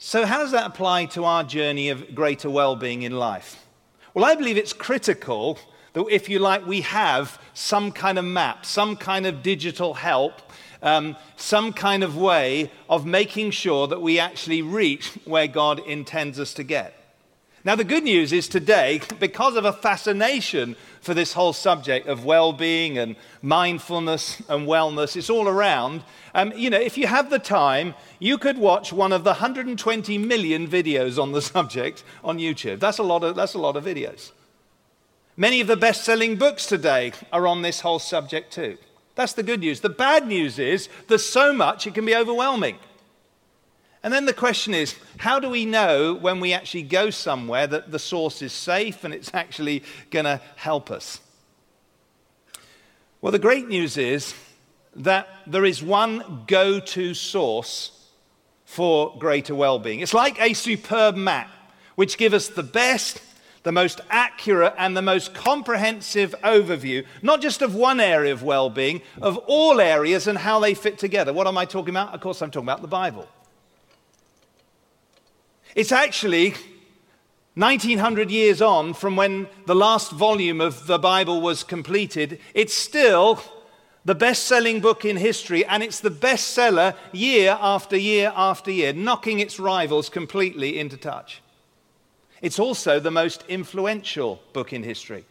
So, 0.08 0.24
how 0.24 0.38
does 0.38 0.52
that 0.52 0.64
apply 0.64 1.06
to 1.06 1.24
our 1.24 1.42
journey 1.42 1.88
of 1.88 2.14
greater 2.14 2.48
well 2.48 2.76
being 2.76 3.02
in 3.02 3.18
life? 3.18 3.66
Well, 4.14 4.24
I 4.24 4.36
believe 4.36 4.56
it's 4.56 4.72
critical 4.72 5.58
that, 5.94 6.06
if 6.08 6.28
you 6.28 6.38
like, 6.38 6.64
we 6.64 6.82
have 6.82 7.40
some 7.54 7.90
kind 7.90 8.16
of 8.16 8.24
map, 8.24 8.64
some 8.64 8.94
kind 8.94 9.26
of 9.26 9.42
digital 9.42 9.94
help, 9.94 10.52
um, 10.80 11.16
some 11.34 11.72
kind 11.72 12.04
of 12.04 12.16
way 12.16 12.70
of 12.88 13.04
making 13.04 13.50
sure 13.50 13.88
that 13.88 14.00
we 14.00 14.20
actually 14.20 14.62
reach 14.62 15.08
where 15.24 15.48
God 15.48 15.80
intends 15.80 16.38
us 16.38 16.54
to 16.54 16.62
get. 16.62 16.95
Now, 17.66 17.74
the 17.74 17.82
good 17.82 18.04
news 18.04 18.32
is 18.32 18.46
today, 18.46 19.00
because 19.18 19.56
of 19.56 19.64
a 19.64 19.72
fascination 19.72 20.76
for 21.00 21.14
this 21.14 21.32
whole 21.32 21.52
subject 21.52 22.06
of 22.06 22.24
well 22.24 22.52
being 22.52 22.96
and 22.96 23.16
mindfulness 23.42 24.40
and 24.48 24.68
wellness, 24.68 25.16
it's 25.16 25.28
all 25.28 25.48
around. 25.48 26.04
Um, 26.32 26.52
you 26.54 26.70
know, 26.70 26.78
if 26.78 26.96
you 26.96 27.08
have 27.08 27.28
the 27.28 27.40
time, 27.40 27.94
you 28.20 28.38
could 28.38 28.56
watch 28.56 28.92
one 28.92 29.12
of 29.12 29.24
the 29.24 29.30
120 29.30 30.16
million 30.16 30.68
videos 30.68 31.20
on 31.20 31.32
the 31.32 31.42
subject 31.54 32.04
on 32.22 32.38
YouTube. 32.38 32.78
That's 32.78 32.98
a 32.98 33.02
lot 33.02 33.24
of, 33.24 33.34
that's 33.34 33.54
a 33.54 33.58
lot 33.58 33.74
of 33.74 33.84
videos. 33.84 34.30
Many 35.36 35.60
of 35.60 35.66
the 35.66 35.76
best 35.76 36.04
selling 36.04 36.36
books 36.36 36.66
today 36.66 37.14
are 37.32 37.48
on 37.48 37.62
this 37.62 37.80
whole 37.80 37.98
subject 37.98 38.52
too. 38.52 38.78
That's 39.16 39.32
the 39.32 39.42
good 39.42 39.58
news. 39.58 39.80
The 39.80 39.88
bad 39.88 40.28
news 40.28 40.60
is 40.60 40.88
there's 41.08 41.26
so 41.26 41.52
much 41.52 41.84
it 41.88 41.94
can 41.94 42.06
be 42.06 42.14
overwhelming. 42.14 42.78
And 44.06 44.14
then 44.14 44.24
the 44.24 44.32
question 44.32 44.72
is 44.72 44.94
how 45.18 45.40
do 45.40 45.50
we 45.50 45.66
know 45.66 46.14
when 46.14 46.38
we 46.38 46.52
actually 46.52 46.84
go 46.84 47.10
somewhere 47.10 47.66
that 47.66 47.90
the 47.90 47.98
source 47.98 48.40
is 48.40 48.52
safe 48.52 49.02
and 49.02 49.12
it's 49.12 49.32
actually 49.34 49.82
going 50.12 50.26
to 50.26 50.40
help 50.54 50.92
us? 50.92 51.20
Well, 53.20 53.32
the 53.32 53.40
great 53.40 53.66
news 53.66 53.96
is 53.96 54.32
that 54.94 55.26
there 55.44 55.64
is 55.64 55.82
one 55.82 56.44
go 56.46 56.78
to 56.78 57.14
source 57.14 58.08
for 58.64 59.12
greater 59.18 59.56
well 59.56 59.80
being. 59.80 59.98
It's 59.98 60.14
like 60.14 60.40
a 60.40 60.52
superb 60.52 61.16
map 61.16 61.50
which 61.96 62.16
gives 62.16 62.34
us 62.34 62.46
the 62.46 62.62
best 62.62 63.20
the 63.64 63.72
most 63.72 64.00
accurate 64.10 64.74
and 64.78 64.96
the 64.96 65.02
most 65.02 65.34
comprehensive 65.34 66.32
overview, 66.44 67.04
not 67.20 67.40
just 67.40 67.60
of 67.60 67.74
one 67.74 67.98
area 67.98 68.32
of 68.32 68.44
well 68.44 68.70
being, 68.70 69.02
of 69.20 69.36
all 69.48 69.80
areas 69.80 70.28
and 70.28 70.38
how 70.38 70.60
they 70.60 70.74
fit 70.74 70.96
together. 70.96 71.32
What 71.32 71.48
am 71.48 71.58
I 71.58 71.64
talking 71.64 71.90
about? 71.90 72.14
Of 72.14 72.20
course, 72.20 72.40
I'm 72.40 72.52
talking 72.52 72.68
about 72.68 72.82
the 72.82 72.86
Bible. 72.86 73.28
It's 75.76 75.92
actually 75.92 76.54
1900 77.54 78.30
years 78.30 78.62
on 78.62 78.94
from 78.94 79.14
when 79.14 79.46
the 79.66 79.74
last 79.74 80.10
volume 80.10 80.58
of 80.58 80.86
the 80.86 80.98
Bible 80.98 81.42
was 81.42 81.62
completed. 81.62 82.40
It's 82.54 82.72
still 82.72 83.42
the 84.02 84.14
best 84.14 84.44
selling 84.44 84.80
book 84.80 85.04
in 85.04 85.18
history, 85.18 85.66
and 85.66 85.82
it's 85.82 86.00
the 86.00 86.10
bestseller 86.10 86.96
year 87.12 87.58
after 87.60 87.94
year 87.94 88.32
after 88.34 88.70
year, 88.70 88.94
knocking 88.94 89.38
its 89.38 89.60
rivals 89.60 90.08
completely 90.08 90.78
into 90.78 90.96
touch. 90.96 91.42
It's 92.40 92.58
also 92.58 92.98
the 92.98 93.10
most 93.10 93.44
influential 93.46 94.40
book 94.54 94.72
in 94.72 94.82
history. 94.82 95.26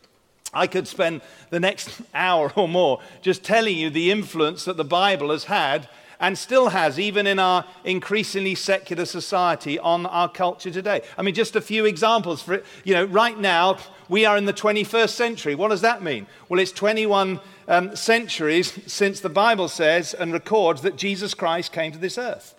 I 0.54 0.68
could 0.68 0.88
spend 0.88 1.22
the 1.50 1.60
next 1.60 2.04
hour 2.14 2.54
or 2.56 2.68
more 2.68 3.00
just 3.24 3.44
telling 3.44 3.80
you 3.80 3.90
the 3.90 4.12
influence 4.12 4.66
that 4.66 4.78
the 4.78 4.86
Bible 4.86 5.32
has 5.32 5.46
had 5.46 5.90
and 6.20 6.38
still 6.38 6.70
has, 6.70 7.00
even 7.00 7.28
in 7.28 7.40
our 7.40 7.66
increasingly 7.84 8.56
secular 8.56 9.06
society, 9.06 9.78
on 9.80 10.06
our 10.06 10.30
culture 10.30 10.72
today. 10.72 11.02
I 11.18 11.22
mean, 11.22 11.36
just 11.36 11.56
a 11.56 11.62
few 11.62 11.86
examples 11.86 12.42
for. 12.42 12.64
You 12.84 12.94
know, 12.94 13.06
right 13.06 13.38
now, 13.38 13.78
we 14.10 14.26
are 14.26 14.38
in 14.38 14.46
the 14.46 14.54
21st 14.54 15.10
century. 15.10 15.56
What 15.56 15.70
does 15.70 15.82
that 15.82 16.04
mean? 16.04 16.28
Well, 16.50 16.60
it's 16.60 16.72
21 16.72 17.40
um, 17.68 17.96
centuries 17.96 18.80
since 18.88 19.20
the 19.20 19.30
Bible 19.30 19.68
says 19.68 20.14
and 20.14 20.32
records 20.32 20.82
that 20.82 20.96
Jesus 20.96 21.34
Christ 21.34 21.72
came 21.72 21.92
to 21.92 21.98
this 21.98 22.18
earth. 22.18 22.56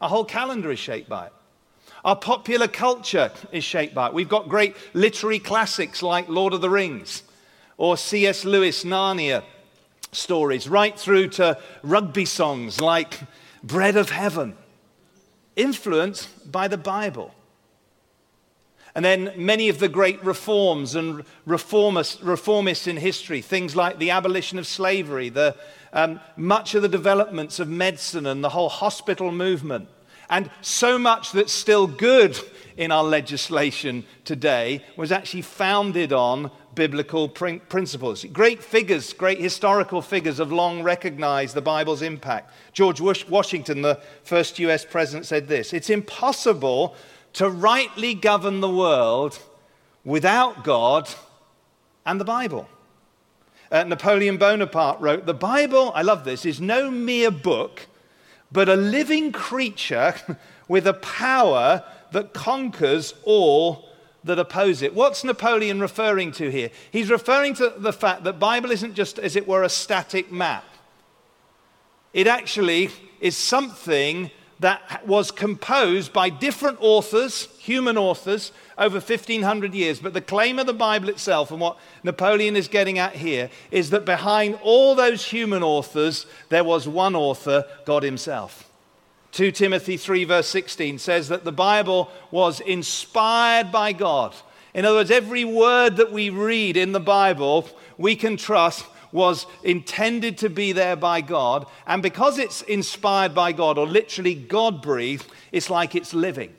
Our 0.00 0.08
whole 0.08 0.24
calendar 0.24 0.70
is 0.70 0.78
shaped 0.78 1.08
by 1.08 1.26
it. 1.26 1.32
Our 2.04 2.16
popular 2.16 2.68
culture 2.68 3.32
is 3.50 3.64
shaped 3.64 3.94
by 3.94 4.08
it. 4.08 4.14
We've 4.14 4.28
got 4.28 4.48
great 4.48 4.76
literary 4.92 5.38
classics 5.38 6.02
like 6.02 6.28
Lord 6.28 6.52
of 6.52 6.60
the 6.60 6.68
Rings 6.68 7.22
or 7.78 7.96
C.S. 7.96 8.44
Lewis' 8.44 8.84
Narnia 8.84 9.42
stories, 10.14 10.68
right 10.68 10.98
through 10.98 11.28
to 11.28 11.58
rugby 11.82 12.24
songs 12.24 12.80
like 12.80 13.20
Bread 13.62 13.96
of 13.96 14.10
Heaven, 14.10 14.56
influenced 15.56 16.50
by 16.50 16.68
the 16.68 16.78
Bible. 16.78 17.34
And 18.94 19.04
then 19.04 19.32
many 19.36 19.68
of 19.68 19.80
the 19.80 19.88
great 19.88 20.22
reforms 20.24 20.94
and 20.94 21.24
reformists, 21.46 22.86
in 22.86 22.96
history, 22.96 23.42
things 23.42 23.74
like 23.74 23.98
the 23.98 24.10
abolition 24.10 24.58
of 24.58 24.66
slavery, 24.66 25.30
the, 25.30 25.56
um, 25.92 26.20
much 26.36 26.76
of 26.76 26.82
the 26.82 26.88
developments 26.88 27.58
of 27.58 27.68
medicine 27.68 28.26
and 28.26 28.44
the 28.44 28.50
whole 28.50 28.68
hospital 28.68 29.32
movement, 29.32 29.88
and 30.30 30.50
so 30.60 30.98
much 30.98 31.32
that's 31.32 31.52
still 31.52 31.86
good 31.86 32.38
in 32.76 32.90
our 32.90 33.04
legislation 33.04 34.04
today 34.24 34.84
was 34.96 35.12
actually 35.12 35.42
founded 35.42 36.12
on 36.12 36.50
biblical 36.74 37.28
principles. 37.28 38.24
Great 38.32 38.62
figures, 38.62 39.12
great 39.12 39.40
historical 39.40 40.02
figures 40.02 40.38
have 40.38 40.52
long 40.52 40.82
recognized 40.82 41.54
the 41.54 41.62
Bible's 41.62 42.02
impact. 42.02 42.52
George 42.72 43.00
Washington, 43.00 43.82
the 43.82 44.00
first 44.22 44.58
US 44.58 44.84
president, 44.84 45.26
said 45.26 45.48
this 45.48 45.72
It's 45.72 45.90
impossible 45.90 46.94
to 47.34 47.48
rightly 47.48 48.14
govern 48.14 48.60
the 48.60 48.70
world 48.70 49.38
without 50.04 50.64
God 50.64 51.08
and 52.06 52.20
the 52.20 52.24
Bible. 52.24 52.68
Uh, 53.70 53.84
Napoleon 53.84 54.36
Bonaparte 54.36 55.00
wrote, 55.00 55.26
The 55.26 55.34
Bible, 55.34 55.90
I 55.94 56.02
love 56.02 56.24
this, 56.24 56.46
is 56.46 56.60
no 56.60 56.90
mere 56.90 57.30
book 57.30 57.88
but 58.54 58.68
a 58.68 58.76
living 58.76 59.32
creature 59.32 60.14
with 60.68 60.86
a 60.86 60.94
power 60.94 61.82
that 62.12 62.32
conquers 62.32 63.12
all 63.24 63.88
that 64.24 64.38
oppose 64.38 64.82
it. 64.82 64.94
What's 64.94 65.22
Napoleon 65.22 65.80
referring 65.80 66.32
to 66.32 66.50
here? 66.50 66.70
He's 66.90 67.10
referring 67.10 67.54
to 67.54 67.74
the 67.76 67.92
fact 67.92 68.24
that 68.24 68.38
Bible 68.38 68.70
isn't 68.70 68.94
just 68.94 69.18
as 69.18 69.36
it 69.36 69.46
were 69.46 69.62
a 69.62 69.68
static 69.68 70.32
map. 70.32 70.64
It 72.12 72.26
actually 72.26 72.90
is 73.20 73.36
something 73.36 74.30
that 74.60 75.06
was 75.06 75.30
composed 75.30 76.12
by 76.12 76.30
different 76.30 76.78
authors, 76.80 77.48
human 77.58 77.98
authors, 77.98 78.52
over 78.78 78.96
1500 78.96 79.74
years. 79.74 79.98
But 79.98 80.14
the 80.14 80.20
claim 80.20 80.58
of 80.58 80.66
the 80.66 80.72
Bible 80.72 81.08
itself, 81.08 81.50
and 81.50 81.60
what 81.60 81.76
Napoleon 82.02 82.56
is 82.56 82.68
getting 82.68 82.98
at 82.98 83.16
here, 83.16 83.50
is 83.70 83.90
that 83.90 84.04
behind 84.06 84.58
all 84.62 84.94
those 84.94 85.26
human 85.26 85.62
authors, 85.62 86.26
there 86.48 86.64
was 86.64 86.88
one 86.88 87.14
author, 87.14 87.66
God 87.84 88.04
Himself. 88.04 88.70
2 89.34 89.50
Timothy 89.50 89.96
3, 89.96 90.22
verse 90.22 90.46
16 90.46 90.96
says 91.00 91.26
that 91.26 91.42
the 91.42 91.50
Bible 91.50 92.08
was 92.30 92.60
inspired 92.60 93.72
by 93.72 93.92
God. 93.92 94.32
In 94.72 94.84
other 94.84 94.98
words, 94.98 95.10
every 95.10 95.44
word 95.44 95.96
that 95.96 96.12
we 96.12 96.30
read 96.30 96.76
in 96.76 96.92
the 96.92 97.00
Bible, 97.00 97.68
we 97.98 98.14
can 98.14 98.36
trust 98.36 98.86
was 99.10 99.46
intended 99.64 100.38
to 100.38 100.48
be 100.48 100.70
there 100.70 100.94
by 100.94 101.20
God. 101.20 101.66
And 101.84 102.00
because 102.00 102.38
it's 102.38 102.62
inspired 102.62 103.34
by 103.34 103.50
God, 103.50 103.76
or 103.76 103.88
literally 103.88 104.36
God 104.36 104.80
breathed, 104.80 105.26
it's 105.50 105.68
like 105.68 105.96
it's 105.96 106.14
living. 106.14 106.54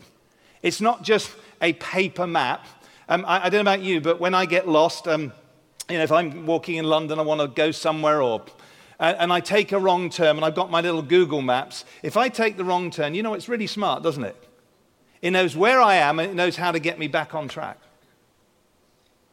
It's 0.62 0.82
not 0.82 1.02
just 1.02 1.32
a 1.62 1.72
paper 1.74 2.28
map. 2.28 2.68
Um, 3.08 3.24
I, 3.26 3.46
I, 3.46 3.50
don't 3.50 3.64
know 3.64 3.72
about 3.72 3.84
you, 3.84 4.02
but 4.02 4.20
when 4.20 4.36
I 4.36 4.46
get 4.46 4.68
lost, 4.68 5.08
um, 5.08 5.32
you 5.90 5.98
know, 5.98 6.04
if 6.04 6.12
I'm 6.12 6.46
walking 6.46 6.76
in 6.76 6.84
London, 6.84 7.20
I 7.20 7.22
want 7.22 7.40
to 7.40 7.48
go 7.48 7.72
somewhere, 7.72 8.22
or 8.22 8.44
and, 9.00 9.18
and 9.18 9.34
I 9.34 9.40
take 9.40 9.72
a 9.72 9.80
wrong 9.80 10.10
turn, 10.10 10.36
and 10.38 10.46
I've 10.46 10.56
got 10.56 10.72
my 10.72 10.82
little 10.82 11.02
Google 11.02 11.42
Maps. 11.42 11.86
If 12.04 12.18
I 12.18 12.30
take 12.30 12.58
the 12.58 12.64
wrong 12.64 12.92
turn, 12.92 13.16
you 13.16 13.24
know, 13.24 13.34
it's 13.34 13.50
really 13.50 13.68
smart, 13.68 14.04
doesn't 14.04 14.24
it? 14.24 14.36
It 15.22 15.32
knows 15.32 15.56
where 15.56 15.82
I 15.82 15.96
am, 15.96 16.20
and 16.20 16.30
it 16.30 16.36
knows 16.36 16.56
how 16.56 16.72
to 16.72 16.80
get 16.80 17.00
me 17.00 17.08
back 17.08 17.34
on 17.34 17.48
track. 17.48 17.80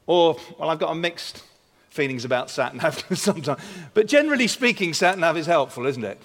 Or, 0.07 0.37
well, 0.59 0.71
I've 0.71 0.79
got 0.79 0.91
a 0.91 0.95
mixed 0.95 1.45
feelings 1.91 2.25
about 2.25 2.51
sat 2.51 2.75
nav 2.75 3.05
sometimes. 3.19 3.61
But 3.95 4.07
generally 4.07 4.49
speaking, 4.49 4.95
sat 4.95 5.19
nav 5.19 5.37
is 5.37 5.47
helpful, 5.47 5.87
isn't 5.87 6.05
it? 6.05 6.19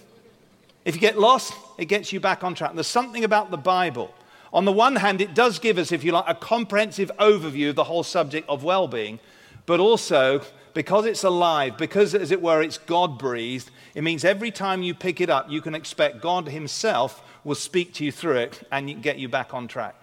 If 0.85 0.95
you 0.95 1.01
get 1.01 1.19
lost, 1.19 1.53
it 1.77 1.85
gets 1.85 2.13
you 2.13 2.19
back 2.19 2.43
on 2.43 2.55
track. 2.55 2.69
And 2.69 2.77
There's 2.77 2.87
something 2.87 3.23
about 3.23 3.51
the 3.51 3.57
Bible. 3.57 4.13
On 4.53 4.63
the 4.63 4.71
one 4.71 4.95
hand, 4.95 5.19
it 5.19 5.35
does 5.35 5.59
give 5.59 5.77
us, 5.77 5.91
if 5.91 6.03
you 6.03 6.13
like, 6.13 6.23
a 6.27 6.33
comprehensive 6.33 7.11
overview 7.19 7.69
of 7.69 7.75
the 7.75 7.83
whole 7.83 8.03
subject 8.03 8.47
of 8.49 8.63
well 8.63 8.87
being, 8.87 9.19
but 9.65 9.81
also 9.81 10.41
because 10.77 11.07
it's 11.07 11.23
alive, 11.23 11.75
because, 11.75 12.13
as 12.13 12.29
it 12.29 12.39
were, 12.39 12.61
it's 12.61 12.77
God 12.77 13.17
breathed, 13.17 13.71
it 13.95 14.03
means 14.03 14.23
every 14.23 14.51
time 14.51 14.83
you 14.83 14.93
pick 14.93 15.19
it 15.19 15.27
up, 15.27 15.49
you 15.49 15.59
can 15.59 15.73
expect 15.73 16.21
God 16.21 16.49
Himself 16.49 17.23
will 17.43 17.55
speak 17.55 17.95
to 17.95 18.05
you 18.05 18.11
through 18.11 18.35
it 18.35 18.61
and 18.71 19.01
get 19.01 19.17
you 19.17 19.27
back 19.27 19.55
on 19.55 19.67
track. 19.67 19.95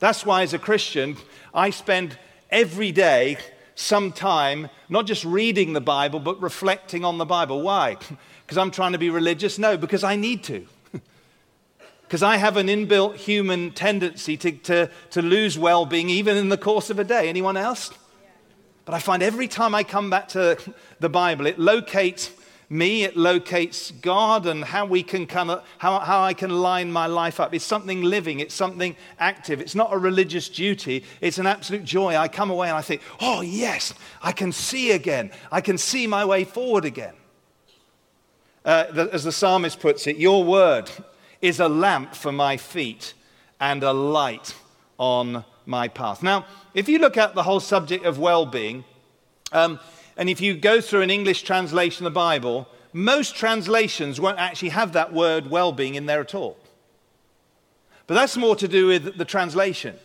That's 0.00 0.26
why, 0.26 0.42
as 0.42 0.52
a 0.52 0.58
Christian, 0.58 1.16
I 1.54 1.70
spend 1.70 2.18
every 2.50 2.90
day 2.90 3.38
some 3.76 4.10
time 4.10 4.68
not 4.88 5.06
just 5.06 5.24
reading 5.24 5.74
the 5.74 5.80
Bible, 5.80 6.18
but 6.18 6.42
reflecting 6.42 7.04
on 7.04 7.18
the 7.18 7.24
Bible. 7.24 7.62
Why? 7.62 7.96
Because 8.44 8.58
I'm 8.58 8.72
trying 8.72 8.92
to 8.92 8.98
be 8.98 9.10
religious? 9.10 9.58
No, 9.58 9.76
because 9.76 10.02
I 10.02 10.16
need 10.16 10.42
to. 10.44 10.66
Because 12.02 12.22
I 12.24 12.36
have 12.36 12.56
an 12.56 12.66
inbuilt 12.66 13.14
human 13.14 13.70
tendency 13.70 14.36
to, 14.38 14.52
to, 14.52 14.90
to 15.10 15.22
lose 15.22 15.56
well 15.56 15.86
being 15.86 16.08
even 16.10 16.36
in 16.36 16.48
the 16.48 16.58
course 16.58 16.90
of 16.90 16.98
a 16.98 17.04
day. 17.04 17.28
Anyone 17.28 17.56
else? 17.56 17.90
But 18.86 18.94
I 18.94 19.00
find 19.00 19.22
every 19.22 19.48
time 19.48 19.74
I 19.74 19.82
come 19.82 20.08
back 20.10 20.28
to 20.28 20.56
the 21.00 21.08
Bible, 21.08 21.46
it 21.46 21.58
locates 21.58 22.30
me, 22.68 23.02
it 23.02 23.16
locates 23.16 23.90
God 23.90 24.46
and 24.46 24.64
how 24.64 24.86
we 24.86 25.02
can 25.02 25.26
kind 25.26 25.50
of, 25.50 25.64
how, 25.78 25.98
how 25.98 26.22
I 26.22 26.34
can 26.34 26.50
line 26.50 26.92
my 26.92 27.06
life 27.06 27.40
up. 27.40 27.52
It's 27.52 27.64
something 27.64 28.02
living, 28.02 28.38
it's 28.38 28.54
something 28.54 28.96
active. 29.18 29.60
It's 29.60 29.74
not 29.74 29.92
a 29.92 29.98
religious 29.98 30.48
duty, 30.48 31.04
it's 31.20 31.38
an 31.38 31.46
absolute 31.46 31.84
joy. 31.84 32.16
I 32.16 32.28
come 32.28 32.48
away 32.48 32.68
and 32.68 32.76
I 32.76 32.80
think, 32.80 33.02
oh, 33.20 33.40
yes, 33.40 33.92
I 34.22 34.30
can 34.30 34.52
see 34.52 34.92
again. 34.92 35.32
I 35.50 35.60
can 35.60 35.78
see 35.78 36.06
my 36.06 36.24
way 36.24 36.44
forward 36.44 36.84
again. 36.84 37.14
Uh, 38.64 39.08
as 39.12 39.24
the 39.24 39.32
psalmist 39.32 39.80
puts 39.80 40.06
it, 40.06 40.16
your 40.16 40.44
word 40.44 40.90
is 41.42 41.58
a 41.58 41.68
lamp 41.68 42.14
for 42.14 42.30
my 42.30 42.56
feet 42.56 43.14
and 43.60 43.82
a 43.82 43.92
light 43.92 44.54
on 44.98 45.44
my 45.66 45.88
path. 45.88 46.22
Now, 46.22 46.46
if 46.74 46.88
you 46.88 46.98
look 46.98 47.16
at 47.16 47.34
the 47.34 47.42
whole 47.42 47.60
subject 47.60 48.04
of 48.04 48.18
well 48.18 48.46
being, 48.46 48.84
um, 49.52 49.78
and 50.16 50.30
if 50.30 50.40
you 50.40 50.54
go 50.56 50.80
through 50.80 51.02
an 51.02 51.10
English 51.10 51.42
translation 51.42 52.06
of 52.06 52.12
the 52.12 52.18
Bible, 52.18 52.68
most 52.92 53.36
translations 53.36 54.20
won't 54.20 54.38
actually 54.38 54.70
have 54.70 54.92
that 54.92 55.12
word 55.12 55.50
well 55.50 55.72
being 55.72 55.94
in 55.94 56.06
there 56.06 56.20
at 56.20 56.34
all. 56.34 56.56
But 58.06 58.14
that's 58.14 58.36
more 58.36 58.56
to 58.56 58.68
do 58.68 58.86
with 58.86 59.18
the 59.18 59.24
translation. 59.24 59.96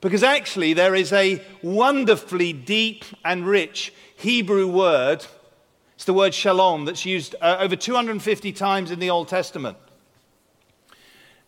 Because 0.00 0.22
actually, 0.22 0.74
there 0.74 0.94
is 0.94 1.12
a 1.12 1.42
wonderfully 1.62 2.52
deep 2.52 3.04
and 3.24 3.46
rich 3.46 3.92
Hebrew 4.16 4.68
word. 4.68 5.24
It's 5.94 6.04
the 6.04 6.12
word 6.12 6.34
shalom 6.34 6.84
that's 6.84 7.06
used 7.06 7.34
uh, 7.40 7.56
over 7.60 7.76
250 7.76 8.52
times 8.52 8.90
in 8.90 8.98
the 8.98 9.10
Old 9.10 9.28
Testament. 9.28 9.78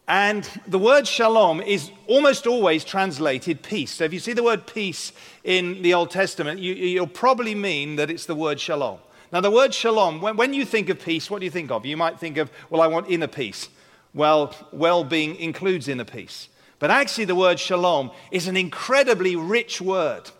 And 0.07 0.49
the 0.67 0.79
word 0.79 1.09
shalom 1.09 1.63
is 1.63 1.91
almost 2.07 2.47
always 2.47 2.85
translated 2.85 3.63
peace. 3.63 3.95
So 3.95 4.05
if 4.05 4.13
you 4.13 4.21
see 4.21 4.35
the 4.35 4.43
word 4.43 4.67
peace 4.67 5.13
in 5.45 5.81
the 5.81 5.95
Old 5.95 6.11
Testament, 6.11 6.61
you, 6.61 7.01
will 7.01 7.07
probably 7.07 7.55
mean 7.55 7.97
that 7.97 8.11
it's 8.11 8.27
the 8.27 8.35
word 8.35 8.61
shalom. 8.61 8.99
Now, 9.33 9.41
the 9.41 9.51
word 9.51 9.73
shalom, 9.73 10.21
when, 10.21 10.37
when 10.37 10.53
you 10.53 10.67
think 10.67 10.91
of 10.91 11.03
peace, 11.03 11.31
what 11.31 11.39
do 11.39 11.47
you 11.47 11.51
think 11.51 11.71
of? 11.71 11.87
You 11.87 11.97
might 11.97 12.21
think 12.21 12.37
of, 12.37 12.51
well, 12.69 12.83
I 12.83 12.87
want 12.87 13.09
inner 13.09 13.27
peace. 13.27 13.69
Well, 14.13 14.55
well 14.73 15.05
being 15.05 15.37
includes 15.37 15.89
inner 15.89 16.05
peace. 16.05 16.49
But 16.79 16.91
actually, 16.91 17.25
the 17.25 17.35
word 17.35 17.59
shalom 17.59 18.11
is 18.31 18.47
an 18.47 18.57
incredibly 18.57 19.37
rich 19.37 19.81
word. 19.81 20.31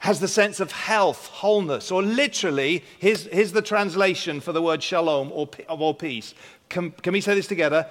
Has 0.00 0.20
the 0.20 0.28
sense 0.28 0.60
of 0.60 0.70
health, 0.70 1.26
wholeness, 1.26 1.90
or 1.90 2.02
literally, 2.02 2.84
here's, 2.98 3.24
here's 3.24 3.52
the 3.52 3.62
translation 3.62 4.40
for 4.40 4.52
the 4.52 4.62
word 4.62 4.82
shalom 4.82 5.32
or, 5.32 5.48
or 5.68 5.94
peace. 5.94 6.34
Can, 6.68 6.90
can 6.90 7.14
we 7.14 7.20
say 7.22 7.34
this 7.34 7.48
together? 7.48 7.86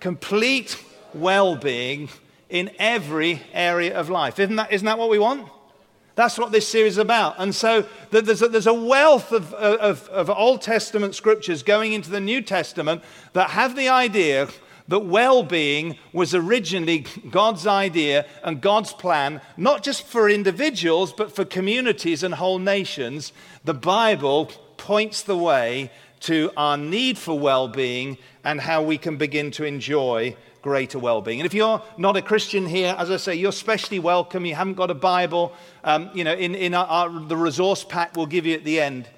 Complete 0.00 0.82
well 1.14 1.56
being 1.56 2.08
in 2.48 2.70
every 2.78 3.42
area 3.52 3.98
of 3.98 4.08
life. 4.08 4.38
Isn't 4.38 4.56
that, 4.56 4.72
isn't 4.72 4.86
that 4.86 4.98
what 4.98 5.10
we 5.10 5.18
want? 5.18 5.48
That's 6.14 6.36
what 6.36 6.50
this 6.50 6.66
series 6.66 6.94
is 6.94 6.98
about. 6.98 7.36
And 7.38 7.54
so 7.54 7.86
there's 8.10 8.42
a, 8.42 8.48
there's 8.48 8.66
a 8.66 8.74
wealth 8.74 9.30
of, 9.30 9.54
of, 9.54 10.08
of 10.08 10.28
Old 10.28 10.62
Testament 10.62 11.14
scriptures 11.14 11.62
going 11.62 11.92
into 11.92 12.10
the 12.10 12.20
New 12.20 12.42
Testament 12.42 13.02
that 13.34 13.50
have 13.50 13.76
the 13.76 13.88
idea 13.88 14.48
that 14.88 15.00
well 15.00 15.42
being 15.44 15.96
was 16.12 16.34
originally 16.34 17.06
God's 17.30 17.66
idea 17.66 18.26
and 18.42 18.60
God's 18.60 18.92
plan, 18.92 19.40
not 19.56 19.84
just 19.84 20.06
for 20.06 20.28
individuals, 20.28 21.12
but 21.12 21.36
for 21.36 21.44
communities 21.44 22.22
and 22.24 22.34
whole 22.34 22.58
nations. 22.58 23.32
The 23.64 23.74
Bible 23.74 24.46
points 24.76 25.22
the 25.22 25.36
way 25.36 25.92
to 26.20 26.50
our 26.56 26.76
need 26.76 27.18
for 27.18 27.38
well 27.38 27.68
being 27.68 28.18
and 28.44 28.60
how 28.60 28.82
we 28.82 28.98
can 28.98 29.16
begin 29.16 29.50
to 29.52 29.64
enjoy 29.64 30.36
greater 30.62 30.98
well 30.98 31.20
being. 31.20 31.40
And 31.40 31.46
if 31.46 31.54
you're 31.54 31.82
not 31.96 32.16
a 32.16 32.22
Christian 32.22 32.66
here, 32.66 32.94
as 32.98 33.10
I 33.10 33.16
say, 33.16 33.34
you're 33.34 33.50
especially 33.50 33.98
welcome. 33.98 34.44
You 34.44 34.54
haven't 34.54 34.74
got 34.74 34.90
a 34.90 34.94
Bible, 34.94 35.52
um, 35.84 36.10
you 36.14 36.24
know, 36.24 36.34
in, 36.34 36.54
in 36.54 36.74
our, 36.74 36.86
our, 36.86 37.20
the 37.20 37.36
resource 37.36 37.84
pack 37.84 38.16
we'll 38.16 38.26
give 38.26 38.46
you 38.46 38.54
at 38.54 38.64
the 38.64 38.80
end. 38.80 39.08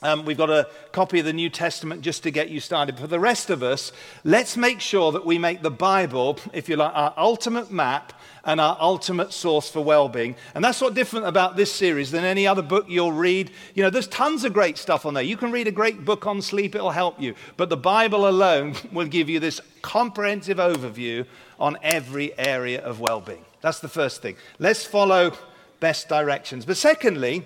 Um, 0.00 0.24
we've 0.24 0.38
got 0.38 0.48
a 0.48 0.68
copy 0.92 1.18
of 1.18 1.24
the 1.24 1.32
New 1.32 1.50
Testament 1.50 2.02
just 2.02 2.22
to 2.22 2.30
get 2.30 2.50
you 2.50 2.60
started. 2.60 3.00
For 3.00 3.08
the 3.08 3.18
rest 3.18 3.50
of 3.50 3.64
us, 3.64 3.90
let's 4.22 4.56
make 4.56 4.80
sure 4.80 5.10
that 5.10 5.26
we 5.26 5.38
make 5.38 5.60
the 5.60 5.72
Bible, 5.72 6.38
if 6.52 6.68
you 6.68 6.76
like, 6.76 6.92
our 6.94 7.12
ultimate 7.16 7.72
map 7.72 8.12
and 8.44 8.60
our 8.60 8.76
ultimate 8.78 9.32
source 9.32 9.68
for 9.68 9.82
well 9.82 10.08
being. 10.08 10.36
And 10.54 10.64
that's 10.64 10.80
what's 10.80 10.94
different 10.94 11.26
about 11.26 11.56
this 11.56 11.72
series 11.72 12.12
than 12.12 12.22
any 12.22 12.46
other 12.46 12.62
book 12.62 12.86
you'll 12.88 13.10
read. 13.10 13.50
You 13.74 13.82
know, 13.82 13.90
there's 13.90 14.06
tons 14.06 14.44
of 14.44 14.52
great 14.52 14.78
stuff 14.78 15.04
on 15.04 15.14
there. 15.14 15.22
You 15.24 15.36
can 15.36 15.50
read 15.50 15.66
a 15.66 15.72
great 15.72 16.04
book 16.04 16.28
on 16.28 16.42
sleep, 16.42 16.76
it'll 16.76 16.90
help 16.90 17.20
you. 17.20 17.34
But 17.56 17.68
the 17.68 17.76
Bible 17.76 18.28
alone 18.28 18.76
will 18.92 19.08
give 19.08 19.28
you 19.28 19.40
this 19.40 19.60
comprehensive 19.82 20.58
overview 20.58 21.26
on 21.58 21.76
every 21.82 22.38
area 22.38 22.80
of 22.82 23.00
well 23.00 23.20
being. 23.20 23.44
That's 23.62 23.80
the 23.80 23.88
first 23.88 24.22
thing. 24.22 24.36
Let's 24.60 24.84
follow 24.84 25.32
best 25.80 26.08
directions. 26.08 26.64
But 26.64 26.76
secondly, 26.76 27.44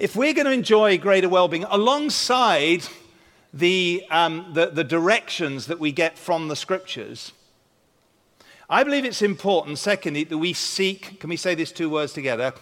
if 0.00 0.16
we're 0.16 0.32
going 0.32 0.46
to 0.46 0.52
enjoy 0.52 0.96
greater 0.96 1.28
well 1.28 1.46
being 1.46 1.64
alongside 1.64 2.82
the, 3.52 4.02
um, 4.10 4.46
the, 4.54 4.66
the 4.66 4.82
directions 4.82 5.66
that 5.66 5.78
we 5.78 5.92
get 5.92 6.16
from 6.18 6.48
the 6.48 6.56
scriptures, 6.56 7.32
I 8.70 8.82
believe 8.82 9.04
it's 9.04 9.20
important, 9.20 9.78
secondly, 9.78 10.24
that 10.24 10.38
we 10.38 10.54
seek, 10.54 11.20
can 11.20 11.28
we 11.28 11.36
say 11.36 11.54
these 11.54 11.70
two 11.70 11.90
words 11.90 12.14
together? 12.14 12.54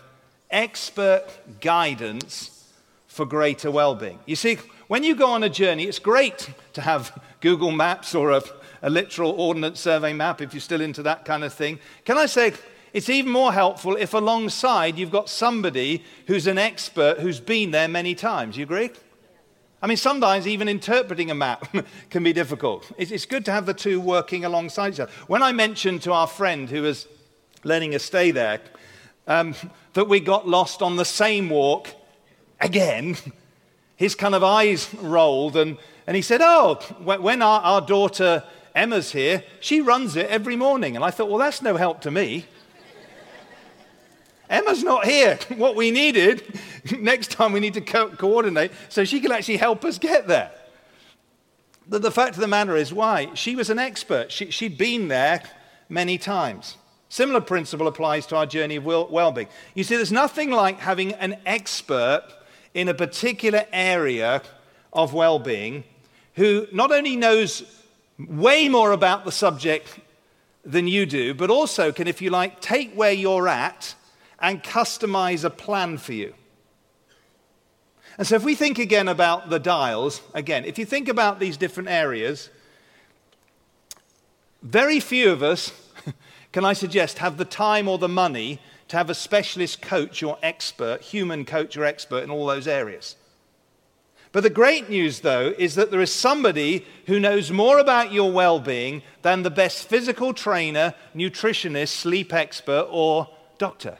Expert 0.50 1.26
guidance 1.60 2.72
for 3.06 3.24
greater 3.24 3.70
well 3.70 3.94
being. 3.94 4.18
You 4.26 4.34
see, 4.34 4.58
when 4.88 5.04
you 5.04 5.14
go 5.14 5.30
on 5.30 5.44
a 5.44 5.48
journey, 5.48 5.84
it's 5.84 6.00
great 6.00 6.50
to 6.72 6.80
have 6.80 7.22
Google 7.40 7.70
Maps 7.70 8.16
or 8.16 8.32
a, 8.32 8.42
a 8.82 8.90
literal 8.90 9.30
ordnance 9.40 9.78
survey 9.78 10.12
map 10.12 10.42
if 10.42 10.52
you're 10.52 10.60
still 10.60 10.80
into 10.80 11.04
that 11.04 11.24
kind 11.24 11.44
of 11.44 11.52
thing. 11.52 11.78
Can 12.04 12.18
I 12.18 12.26
say, 12.26 12.54
it's 12.92 13.08
even 13.08 13.30
more 13.30 13.52
helpful 13.52 13.96
if 13.96 14.14
alongside 14.14 14.98
you've 14.98 15.10
got 15.10 15.28
somebody 15.28 16.04
who's 16.26 16.46
an 16.46 16.58
expert 16.58 17.20
who's 17.20 17.40
been 17.40 17.70
there 17.70 17.88
many 17.88 18.14
times. 18.14 18.56
You 18.56 18.64
agree? 18.64 18.90
I 19.80 19.86
mean, 19.86 19.96
sometimes 19.96 20.46
even 20.46 20.68
interpreting 20.68 21.30
a 21.30 21.34
map 21.34 21.68
can 22.10 22.24
be 22.24 22.32
difficult. 22.32 22.90
It's 22.98 23.26
good 23.26 23.44
to 23.44 23.52
have 23.52 23.66
the 23.66 23.74
two 23.74 24.00
working 24.00 24.44
alongside 24.44 24.94
each 24.94 25.00
other. 25.00 25.12
When 25.28 25.42
I 25.42 25.52
mentioned 25.52 26.02
to 26.02 26.12
our 26.12 26.26
friend 26.26 26.68
who 26.68 26.82
was 26.82 27.06
letting 27.62 27.94
us 27.94 28.02
stay 28.02 28.30
there 28.30 28.60
um, 29.26 29.54
that 29.92 30.08
we 30.08 30.20
got 30.20 30.48
lost 30.48 30.82
on 30.82 30.96
the 30.96 31.04
same 31.04 31.48
walk 31.48 31.88
again, 32.60 33.16
his 33.96 34.14
kind 34.14 34.34
of 34.34 34.42
eyes 34.42 34.92
rolled 34.94 35.56
and, 35.56 35.76
and 36.06 36.16
he 36.16 36.22
said, 36.22 36.40
Oh, 36.42 36.76
when 37.04 37.42
our, 37.42 37.60
our 37.60 37.80
daughter 37.80 38.42
Emma's 38.74 39.12
here, 39.12 39.44
she 39.60 39.80
runs 39.80 40.16
it 40.16 40.26
every 40.26 40.56
morning. 40.56 40.96
And 40.96 41.04
I 41.04 41.10
thought, 41.10 41.28
Well, 41.28 41.38
that's 41.38 41.62
no 41.62 41.76
help 41.76 42.00
to 42.00 42.10
me. 42.10 42.46
Emma's 44.48 44.82
not 44.82 45.04
here. 45.04 45.38
What 45.56 45.76
we 45.76 45.90
needed, 45.90 46.58
next 46.98 47.30
time 47.30 47.52
we 47.52 47.60
need 47.60 47.74
to 47.74 47.80
co- 47.80 48.10
coordinate 48.10 48.72
so 48.88 49.04
she 49.04 49.20
can 49.20 49.32
actually 49.32 49.56
help 49.56 49.84
us 49.84 49.98
get 49.98 50.28
there. 50.28 50.52
The, 51.88 51.98
the 51.98 52.10
fact 52.10 52.34
of 52.34 52.40
the 52.40 52.48
matter 52.48 52.76
is, 52.76 52.92
why? 52.92 53.34
She 53.34 53.56
was 53.56 53.70
an 53.70 53.78
expert. 53.78 54.30
She, 54.30 54.50
she'd 54.50 54.78
been 54.78 55.08
there 55.08 55.42
many 55.88 56.18
times. 56.18 56.76
Similar 57.08 57.40
principle 57.40 57.88
applies 57.88 58.26
to 58.26 58.36
our 58.36 58.46
journey 58.46 58.76
of 58.76 58.84
well 58.84 59.32
being. 59.32 59.48
You 59.74 59.84
see, 59.84 59.96
there's 59.96 60.12
nothing 60.12 60.50
like 60.50 60.78
having 60.78 61.14
an 61.14 61.38
expert 61.46 62.24
in 62.74 62.88
a 62.88 62.94
particular 62.94 63.64
area 63.72 64.42
of 64.92 65.14
well 65.14 65.38
being 65.38 65.84
who 66.34 66.66
not 66.72 66.92
only 66.92 67.16
knows 67.16 67.62
way 68.18 68.68
more 68.68 68.92
about 68.92 69.24
the 69.24 69.32
subject 69.32 69.98
than 70.64 70.86
you 70.86 71.06
do, 71.06 71.34
but 71.34 71.50
also 71.50 71.90
can, 71.92 72.06
if 72.06 72.20
you 72.20 72.30
like, 72.30 72.60
take 72.60 72.92
where 72.94 73.12
you're 73.12 73.48
at 73.48 73.94
and 74.40 74.62
customize 74.62 75.44
a 75.44 75.50
plan 75.50 75.98
for 75.98 76.12
you. 76.12 76.34
And 78.16 78.26
so, 78.26 78.34
if 78.34 78.44
we 78.44 78.54
think 78.54 78.78
again 78.78 79.08
about 79.08 79.48
the 79.48 79.60
dials, 79.60 80.20
again, 80.34 80.64
if 80.64 80.78
you 80.78 80.84
think 80.84 81.08
about 81.08 81.38
these 81.38 81.56
different 81.56 81.88
areas, 81.88 82.50
very 84.62 84.98
few 84.98 85.30
of 85.30 85.42
us, 85.42 85.72
can 86.52 86.64
I 86.64 86.72
suggest, 86.72 87.18
have 87.18 87.36
the 87.36 87.44
time 87.44 87.86
or 87.86 87.98
the 87.98 88.08
money 88.08 88.60
to 88.88 88.96
have 88.96 89.10
a 89.10 89.14
specialist 89.14 89.82
coach 89.82 90.22
or 90.22 90.38
expert, 90.42 91.02
human 91.02 91.44
coach 91.44 91.76
or 91.76 91.84
expert 91.84 92.24
in 92.24 92.30
all 92.30 92.46
those 92.46 92.66
areas. 92.66 93.16
But 94.32 94.42
the 94.42 94.50
great 94.50 94.90
news, 94.90 95.20
though, 95.20 95.54
is 95.56 95.74
that 95.76 95.90
there 95.90 96.00
is 96.00 96.12
somebody 96.12 96.84
who 97.06 97.20
knows 97.20 97.50
more 97.50 97.78
about 97.78 98.12
your 98.12 98.30
well 98.30 98.60
being 98.60 99.02
than 99.22 99.42
the 99.42 99.50
best 99.50 99.88
physical 99.88 100.34
trainer, 100.34 100.94
nutritionist, 101.14 101.88
sleep 101.88 102.32
expert, 102.34 102.88
or 102.90 103.28
doctor. 103.58 103.96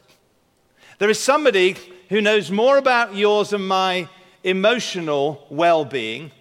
There 0.99 1.11
is 1.11 1.21
somebody 1.21 1.77
who 2.09 2.21
knows 2.21 2.51
more 2.51 2.77
about 2.77 3.15
yours 3.15 3.53
and 3.53 3.67
my 3.67 4.09
emotional 4.43 5.47
well 5.49 5.85
being 5.85 6.33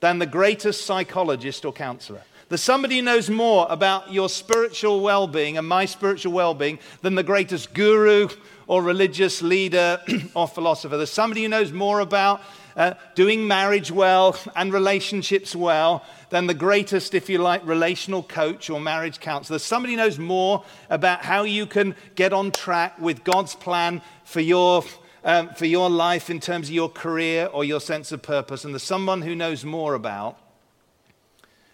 than 0.00 0.18
the 0.18 0.26
greatest 0.26 0.84
psychologist 0.84 1.64
or 1.64 1.72
counselor. 1.72 2.22
There's 2.48 2.60
somebody 2.60 2.96
who 2.96 3.02
knows 3.02 3.30
more 3.30 3.66
about 3.70 4.12
your 4.12 4.28
spiritual 4.28 5.00
well 5.00 5.28
being 5.28 5.58
and 5.58 5.66
my 5.66 5.84
spiritual 5.84 6.32
well 6.32 6.54
being 6.54 6.80
than 7.02 7.14
the 7.14 7.22
greatest 7.22 7.72
guru 7.72 8.28
or 8.66 8.82
religious 8.82 9.42
leader 9.42 10.00
or 10.34 10.48
philosopher. 10.48 10.96
There's 10.96 11.10
somebody 11.10 11.42
who 11.42 11.48
knows 11.48 11.72
more 11.72 12.00
about 12.00 12.40
uh, 12.76 12.94
doing 13.14 13.46
marriage 13.46 13.90
well 13.90 14.36
and 14.54 14.72
relationships 14.72 15.56
well 15.56 16.04
than 16.30 16.46
the 16.46 16.54
greatest, 16.54 17.14
if 17.14 17.28
you 17.28 17.38
like, 17.38 17.66
relational 17.66 18.22
coach 18.22 18.68
or 18.68 18.80
marriage 18.80 19.18
counselor. 19.18 19.58
Somebody 19.58 19.96
knows 19.96 20.18
more 20.18 20.64
about 20.90 21.24
how 21.24 21.44
you 21.44 21.66
can 21.66 21.94
get 22.14 22.32
on 22.32 22.50
track 22.50 23.00
with 23.00 23.24
God's 23.24 23.54
plan 23.54 24.02
for 24.24 24.40
your 24.40 24.84
um, 25.24 25.48
for 25.54 25.66
your 25.66 25.90
life 25.90 26.30
in 26.30 26.38
terms 26.38 26.68
of 26.68 26.74
your 26.74 26.88
career 26.88 27.46
or 27.52 27.64
your 27.64 27.80
sense 27.80 28.12
of 28.12 28.22
purpose, 28.22 28.64
and 28.64 28.72
there's 28.72 28.84
someone 28.84 29.22
who 29.22 29.34
knows 29.34 29.64
more 29.64 29.94
about 29.94 30.38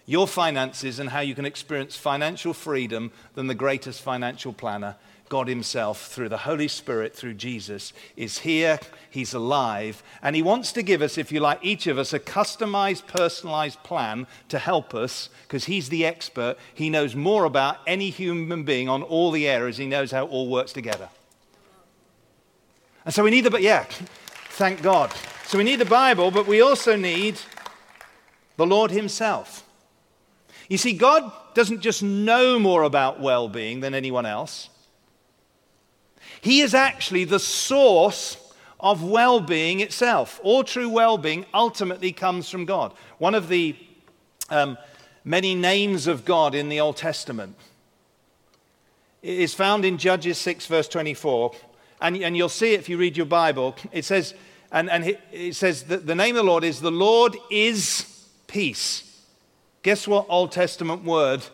your 0.06 0.26
finances 0.26 0.98
and 0.98 1.10
how 1.10 1.20
you 1.20 1.34
can 1.34 1.44
experience 1.44 1.96
financial 1.96 2.54
freedom 2.54 3.12
than 3.34 3.46
the 3.46 3.54
greatest 3.54 4.00
financial 4.00 4.52
planner, 4.52 4.96
God 5.32 5.48
Himself, 5.48 6.08
through 6.08 6.28
the 6.28 6.36
Holy 6.36 6.68
Spirit, 6.68 7.16
through 7.16 7.32
Jesus, 7.32 7.94
is 8.18 8.40
here. 8.40 8.78
He's 9.08 9.32
alive. 9.32 10.02
And 10.20 10.36
He 10.36 10.42
wants 10.42 10.72
to 10.72 10.82
give 10.82 11.00
us, 11.00 11.16
if 11.16 11.32
you 11.32 11.40
like, 11.40 11.58
each 11.62 11.86
of 11.86 11.96
us 11.96 12.12
a 12.12 12.20
customized, 12.20 13.06
personalized 13.06 13.82
plan 13.82 14.26
to 14.50 14.58
help 14.58 14.94
us 14.94 15.30
because 15.44 15.64
He's 15.64 15.88
the 15.88 16.04
expert. 16.04 16.58
He 16.74 16.90
knows 16.90 17.16
more 17.16 17.46
about 17.46 17.78
any 17.86 18.10
human 18.10 18.64
being 18.64 18.90
on 18.90 19.02
all 19.02 19.30
the 19.30 19.48
areas. 19.48 19.78
He 19.78 19.86
knows 19.86 20.10
how 20.10 20.26
it 20.26 20.28
all 20.28 20.50
works 20.50 20.74
together. 20.74 21.08
And 23.06 23.14
so 23.14 23.24
we 23.24 23.30
need 23.30 23.44
the, 23.44 23.50
but 23.50 23.62
yeah, 23.62 23.86
thank 24.50 24.82
God. 24.82 25.14
So 25.46 25.56
we 25.56 25.64
need 25.64 25.76
the 25.76 25.86
Bible, 25.86 26.30
but 26.30 26.46
we 26.46 26.60
also 26.60 26.94
need 26.94 27.38
the 28.58 28.66
Lord 28.66 28.90
Himself. 28.90 29.66
You 30.68 30.76
see, 30.76 30.92
God 30.92 31.32
doesn't 31.54 31.80
just 31.80 32.02
know 32.02 32.58
more 32.58 32.82
about 32.82 33.18
well 33.18 33.48
being 33.48 33.80
than 33.80 33.94
anyone 33.94 34.26
else, 34.26 34.68
He 36.42 36.60
is 36.60 36.74
actually 36.74 37.24
the 37.24 37.38
source 37.38 38.36
of 38.80 39.04
well 39.04 39.38
being 39.40 39.78
itself. 39.78 40.40
All 40.42 40.64
true 40.64 40.88
well 40.88 41.16
being 41.16 41.46
ultimately 41.54 42.12
comes 42.12 42.50
from 42.50 42.64
God. 42.64 42.92
One 43.18 43.36
of 43.36 43.46
the 43.46 43.76
um, 44.50 44.76
many 45.24 45.54
names 45.54 46.08
of 46.08 46.24
God 46.24 46.56
in 46.56 46.68
the 46.68 46.80
Old 46.80 46.96
Testament 46.96 47.56
is 49.22 49.54
found 49.54 49.84
in 49.84 49.98
Judges 49.98 50.36
6, 50.38 50.66
verse 50.66 50.88
24. 50.88 51.52
And, 52.00 52.16
and 52.16 52.36
you'll 52.36 52.48
see 52.48 52.74
it 52.74 52.80
if 52.80 52.88
you 52.88 52.98
read 52.98 53.16
your 53.16 53.26
Bible. 53.26 53.76
It 53.92 54.04
says, 54.04 54.34
and, 54.72 54.90
and 54.90 55.16
it 55.30 55.54
says 55.54 55.84
that 55.84 56.08
the 56.08 56.16
name 56.16 56.34
of 56.34 56.44
the 56.44 56.50
Lord 56.50 56.64
is 56.64 56.80
the 56.80 56.90
Lord 56.90 57.36
is 57.52 58.26
peace. 58.48 59.22
Guess 59.84 60.08
what 60.08 60.26
Old 60.28 60.50
Testament 60.50 61.04
word 61.04 61.44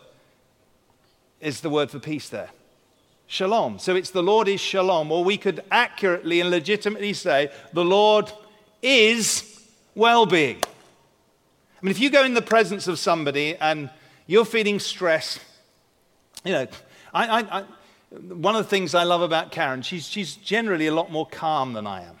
is 1.39 1.61
the 1.61 1.69
word 1.69 1.91
for 1.91 1.99
peace 1.99 2.27
there? 2.27 2.49
Shalom. 3.31 3.77
So 3.77 3.95
it's 3.95 4.09
the 4.09 4.23
Lord 4.23 4.47
is 4.47 4.59
shalom, 4.59 5.11
or 5.11 5.23
we 5.23 5.37
could 5.37 5.63
accurately 5.69 6.41
and 6.41 6.49
legitimately 6.49 7.13
say 7.13 7.51
the 7.73 7.85
Lord 7.85 8.31
is 8.81 9.67
well 9.93 10.25
being. 10.25 10.57
I 10.57 11.85
mean, 11.85 11.91
if 11.91 11.99
you 11.99 12.09
go 12.09 12.25
in 12.25 12.33
the 12.33 12.41
presence 12.41 12.87
of 12.87 12.97
somebody 12.97 13.55
and 13.57 13.91
you're 14.25 14.45
feeling 14.45 14.79
stress, 14.79 15.39
you 16.43 16.53
know, 16.53 16.67
I, 17.13 17.27
I, 17.27 17.59
I, 17.59 17.63
one 18.09 18.55
of 18.55 18.63
the 18.63 18.69
things 18.69 18.95
I 18.95 19.03
love 19.03 19.21
about 19.21 19.51
Karen, 19.51 19.83
she's, 19.83 20.07
she's 20.07 20.35
generally 20.35 20.87
a 20.87 20.93
lot 20.93 21.11
more 21.11 21.27
calm 21.27 21.73
than 21.73 21.85
I 21.85 22.05
am. 22.05 22.17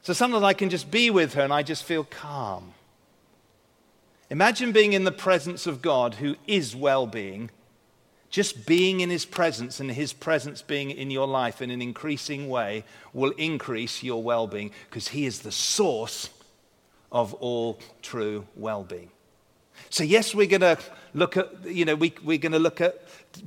So 0.00 0.14
sometimes 0.14 0.44
I 0.44 0.54
can 0.54 0.70
just 0.70 0.90
be 0.90 1.10
with 1.10 1.34
her 1.34 1.42
and 1.42 1.52
I 1.52 1.62
just 1.62 1.84
feel 1.84 2.04
calm. 2.04 2.72
Imagine 4.30 4.72
being 4.72 4.94
in 4.94 5.04
the 5.04 5.12
presence 5.12 5.66
of 5.66 5.82
God 5.82 6.14
who 6.14 6.36
is 6.46 6.74
well 6.74 7.06
being, 7.06 7.50
just 8.30 8.66
being 8.66 9.00
in 9.00 9.10
his 9.10 9.24
presence 9.24 9.80
and 9.80 9.90
his 9.90 10.12
presence 10.12 10.62
being 10.62 10.90
in 10.90 11.10
your 11.10 11.26
life 11.26 11.62
in 11.62 11.70
an 11.70 11.80
increasing 11.80 12.48
way 12.48 12.84
will 13.12 13.30
increase 13.32 14.02
your 14.02 14.22
well 14.22 14.46
being 14.46 14.70
because 14.88 15.08
he 15.08 15.26
is 15.26 15.40
the 15.40 15.52
source 15.52 16.30
of 17.12 17.34
all 17.34 17.78
true 18.02 18.46
well 18.56 18.82
being. 18.82 19.10
So, 19.90 20.04
yes, 20.04 20.34
we're 20.34 20.46
going 20.46 20.62
to 20.62 20.78
look 21.14 21.36
at, 21.36 21.64
you 21.64 21.84
know, 21.84 21.94
we, 21.94 22.14
we're 22.24 22.38
going 22.38 22.52
to 22.52 22.58
look 22.58 22.80
at 22.80 23.02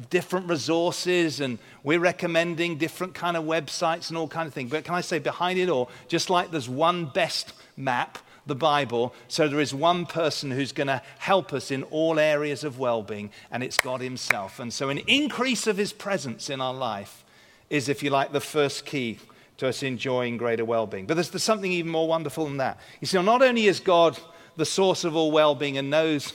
different 0.10 0.48
resources 0.48 1.40
and 1.40 1.60
we're 1.84 2.00
recommending 2.00 2.78
different 2.78 3.14
kind 3.14 3.36
of 3.36 3.44
websites 3.44 4.10
and 4.10 4.18
all 4.18 4.28
kind 4.28 4.48
of 4.48 4.54
things. 4.54 4.70
But 4.70 4.84
can 4.84 4.96
I 4.96 5.02
say, 5.02 5.20
behind 5.20 5.60
it 5.60 5.70
all, 5.70 5.90
just 6.08 6.30
like 6.30 6.52
there's 6.52 6.70
one 6.70 7.06
best 7.06 7.54
map, 7.76 8.20
the 8.46 8.56
Bible, 8.56 9.14
so 9.28 9.48
there 9.48 9.60
is 9.60 9.74
one 9.74 10.06
person 10.06 10.52
who's 10.52 10.72
going 10.72 10.88
to 10.88 11.02
help 11.18 11.54
us 11.54 11.72
in 11.72 11.84
all 11.84 12.20
areas 12.20 12.64
of 12.64 12.80
well 12.80 13.04
being, 13.04 13.32
and 13.52 13.64
it's 13.64 13.78
God 13.78 14.02
Himself. 14.02 14.60
And 14.60 14.74
so, 14.74 14.90
an 14.90 15.00
increase 15.00 15.68
of 15.68 15.78
His 15.78 15.94
presence 15.94 16.50
in 16.50 16.62
our 16.62 16.74
life 16.74 17.24
is, 17.70 17.90
if 17.90 18.02
you 18.04 18.10
like, 18.10 18.32
the 18.32 18.40
first 18.40 18.86
key 18.86 19.20
to 19.58 19.68
us 19.68 19.84
enjoying 19.84 20.38
greater 20.38 20.66
well 20.66 20.88
being. 20.88 21.06
But 21.06 21.16
there's, 21.16 21.30
there's 21.30 21.44
something 21.44 21.72
even 21.72 21.92
more 21.92 22.08
wonderful 22.08 22.46
than 22.46 22.58
that. 22.58 22.80
You 23.02 23.08
see, 23.08 23.22
not 23.22 23.42
only 23.42 23.68
is 23.68 23.80
God 23.80 24.18
the 24.56 24.66
source 24.66 25.04
of 25.04 25.16
all 25.16 25.32
well 25.32 25.54
being 25.54 25.78
and 25.78 25.90
knows 25.90 26.34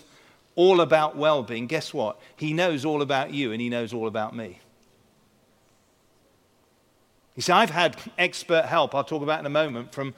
all 0.57 0.81
about 0.81 1.17
well 1.17 1.43
being, 1.43 1.67
guess 1.67 1.93
what? 1.93 2.21
He 2.37 2.53
knows 2.53 2.85
all 2.85 3.03
about 3.03 3.33
you 3.33 3.53
and 3.53 3.61
He 3.61 3.69
knows 3.69 3.93
all 3.93 4.07
about 4.07 4.37
me. 4.37 4.61
You 7.35 7.43
see, 7.43 7.53
I've 7.53 7.71
had 7.71 7.97
expert 8.17 8.67
help, 8.67 8.95
I'll 8.95 9.05
talk 9.05 9.23
about 9.23 9.41
in 9.41 9.47
a 9.47 9.51
moment, 9.51 9.93
from 9.93 10.15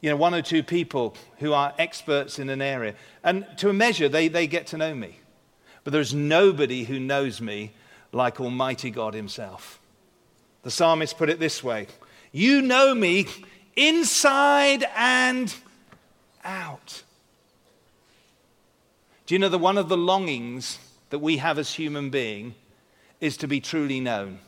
you 0.00 0.10
know, 0.10 0.16
one 0.16 0.34
or 0.34 0.42
two 0.42 0.62
people 0.62 1.14
who 1.38 1.52
are 1.52 1.74
experts 1.78 2.38
in 2.38 2.48
an 2.48 2.62
area. 2.62 2.94
And 3.24 3.46
to 3.58 3.68
a 3.68 3.72
measure, 3.72 4.08
they, 4.08 4.28
they 4.28 4.46
get 4.46 4.68
to 4.68 4.78
know 4.78 4.94
me. 4.94 5.18
But 5.84 5.92
there's 5.92 6.14
nobody 6.14 6.84
who 6.84 7.00
knows 7.00 7.40
me 7.40 7.72
like 8.12 8.40
Almighty 8.40 8.90
God 8.90 9.14
Himself. 9.14 9.80
The 10.62 10.70
psalmist 10.70 11.16
put 11.16 11.30
it 11.30 11.40
this 11.40 11.62
way 11.62 11.86
You 12.32 12.62
know 12.62 12.94
me 12.94 13.26
inside 13.76 14.84
and 14.96 15.54
out. 16.44 17.02
Do 19.26 19.34
you 19.34 19.38
know 19.38 19.48
that 19.48 19.58
one 19.58 19.78
of 19.78 19.88
the 19.88 19.96
longings 19.96 20.78
that 21.10 21.18
we 21.18 21.36
have 21.36 21.58
as 21.58 21.74
human 21.74 22.10
being 22.10 22.54
is 23.20 23.36
to 23.38 23.48
be 23.48 23.60
truly 23.60 24.00
known? 24.00 24.38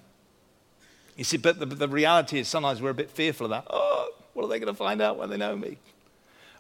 You 1.17 1.25
see, 1.25 1.37
but 1.37 1.59
the, 1.59 1.67
the 1.67 1.89
reality 1.89 2.39
is 2.39 2.49
sometimes 2.49 2.81
we're 2.81 2.91
a 2.91 2.95
bit 2.95 3.11
fearful 3.11 3.47
of 3.47 3.51
that. 3.51 3.67
Oh, 3.69 4.09
what 4.41 4.47
are 4.47 4.49
they 4.49 4.59
going 4.59 4.73
to 4.73 4.79
find 4.79 5.03
out 5.03 5.19
when 5.19 5.29
they 5.29 5.37
know 5.37 5.55
me? 5.55 5.77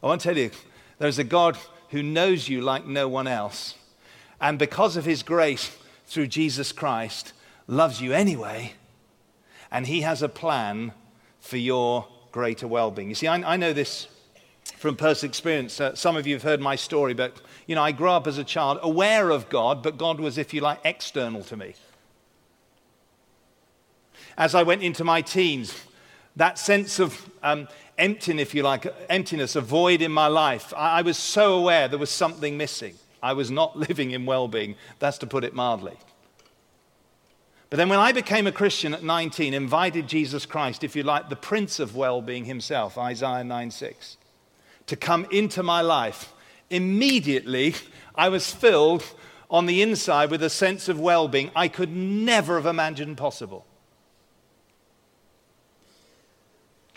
I 0.02 0.06
want 0.06 0.20
to 0.20 0.28
tell 0.28 0.36
you, 0.36 0.50
there's 0.98 1.18
a 1.18 1.24
God 1.24 1.56
who 1.88 2.02
knows 2.02 2.46
you 2.46 2.60
like 2.60 2.86
no 2.86 3.08
one 3.08 3.26
else. 3.26 3.74
And 4.38 4.58
because 4.58 4.98
of 4.98 5.06
his 5.06 5.22
grace 5.22 5.74
through 6.06 6.26
Jesus 6.26 6.72
Christ, 6.72 7.32
loves 7.66 8.02
you 8.02 8.12
anyway. 8.12 8.74
And 9.70 9.86
he 9.86 10.02
has 10.02 10.22
a 10.22 10.28
plan 10.28 10.92
for 11.40 11.56
your 11.56 12.06
greater 12.32 12.68
well 12.68 12.90
being. 12.90 13.08
You 13.08 13.14
see, 13.14 13.26
I, 13.26 13.54
I, 13.54 13.56
know 13.56 13.72
this 13.72 14.08
from 14.76 14.94
personal 14.94 15.30
experience. 15.30 15.80
Uh, 15.80 15.94
some 15.94 16.16
of 16.16 16.26
you 16.26 16.34
have 16.34 16.42
heard 16.42 16.60
my 16.60 16.76
story, 16.76 17.14
but, 17.14 17.40
you 17.66 17.74
know, 17.74 17.82
I 17.82 17.92
grew 17.92 18.10
up 18.10 18.26
as 18.26 18.36
a 18.36 18.44
child 18.44 18.78
aware 18.82 19.30
of 19.30 19.48
God, 19.48 19.82
but 19.82 19.96
God 19.96 20.20
was, 20.20 20.36
if 20.36 20.52
you 20.52 20.60
like, 20.60 20.80
external 20.84 21.42
to 21.44 21.56
me. 21.56 21.74
As 24.36 24.54
I 24.54 24.64
went 24.64 24.82
into 24.82 25.02
my 25.02 25.22
teens, 25.22 25.74
that 26.36 26.58
sense 26.58 26.98
of 26.98 27.30
um, 27.42 27.68
emptiness, 27.98 28.42
if 28.42 28.54
you 28.54 28.62
like, 28.62 28.86
emptiness, 29.08 29.56
a 29.56 29.60
void 29.60 30.02
in 30.02 30.12
my 30.12 30.26
life. 30.26 30.72
I, 30.76 30.98
I 30.98 31.02
was 31.02 31.18
so 31.18 31.54
aware 31.54 31.88
there 31.88 31.98
was 31.98 32.10
something 32.10 32.56
missing. 32.56 32.94
I 33.22 33.32
was 33.32 33.50
not 33.50 33.76
living 33.88 34.12
in 34.12 34.26
well 34.26 34.48
being. 34.48 34.76
That's 34.98 35.18
to 35.18 35.26
put 35.26 35.44
it 35.44 35.54
mildly. 35.54 35.96
But 37.68 37.76
then 37.76 37.88
when 37.88 38.00
I 38.00 38.10
became 38.10 38.48
a 38.48 38.52
Christian 38.52 38.94
at 38.94 39.04
19, 39.04 39.54
invited 39.54 40.08
Jesus 40.08 40.44
Christ, 40.44 40.82
if 40.82 40.96
you 40.96 41.04
like, 41.04 41.28
the 41.28 41.36
Prince 41.36 41.78
of 41.78 41.94
well 41.94 42.20
being 42.20 42.44
himself, 42.44 42.98
Isaiah 42.98 43.44
9 43.44 43.70
6, 43.70 44.16
to 44.86 44.96
come 44.96 45.24
into 45.30 45.62
my 45.62 45.80
life, 45.80 46.32
immediately 46.68 47.74
I 48.16 48.28
was 48.28 48.52
filled 48.52 49.04
on 49.48 49.66
the 49.66 49.82
inside 49.82 50.30
with 50.30 50.42
a 50.42 50.50
sense 50.50 50.88
of 50.88 50.98
well 50.98 51.28
being 51.28 51.50
I 51.54 51.68
could 51.68 51.94
never 51.94 52.56
have 52.56 52.66
imagined 52.66 53.16
possible. 53.16 53.66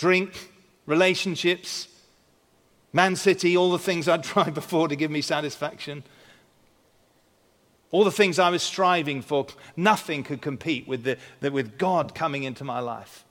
Drink, 0.03 0.51
relationships, 0.85 1.87
Man 2.91 3.15
City, 3.15 3.55
all 3.55 3.71
the 3.71 3.79
things 3.79 4.09
I'd 4.09 4.21
tried 4.35 4.53
before 4.53 4.89
to 4.89 4.97
give 4.97 5.09
me 5.09 5.21
satisfaction. 5.21 6.03
All 7.89 8.03
the 8.03 8.11
things 8.11 8.37
I 8.37 8.49
was 8.49 8.61
striving 8.61 9.21
for, 9.21 9.47
nothing 9.77 10.25
could 10.25 10.41
compete 10.41 10.89
with, 10.89 11.05
the, 11.05 11.17
the, 11.39 11.51
with 11.53 11.77
God 11.77 12.13
coming 12.13 12.43
into 12.43 12.65
my 12.65 12.81
life. 12.81 13.23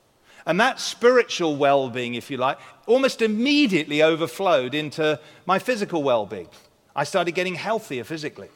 And 0.46 0.58
that 0.60 0.80
spiritual 0.80 1.56
well 1.56 1.90
being, 1.90 2.14
if 2.14 2.30
you 2.30 2.38
like, 2.38 2.58
almost 2.86 3.20
immediately 3.20 4.02
overflowed 4.02 4.74
into 4.74 5.20
my 5.44 5.58
physical 5.58 6.02
well 6.02 6.24
being. 6.24 6.48
I 6.96 7.04
started 7.04 7.32
getting 7.32 7.56
healthier 7.56 8.04
physically. 8.04 8.48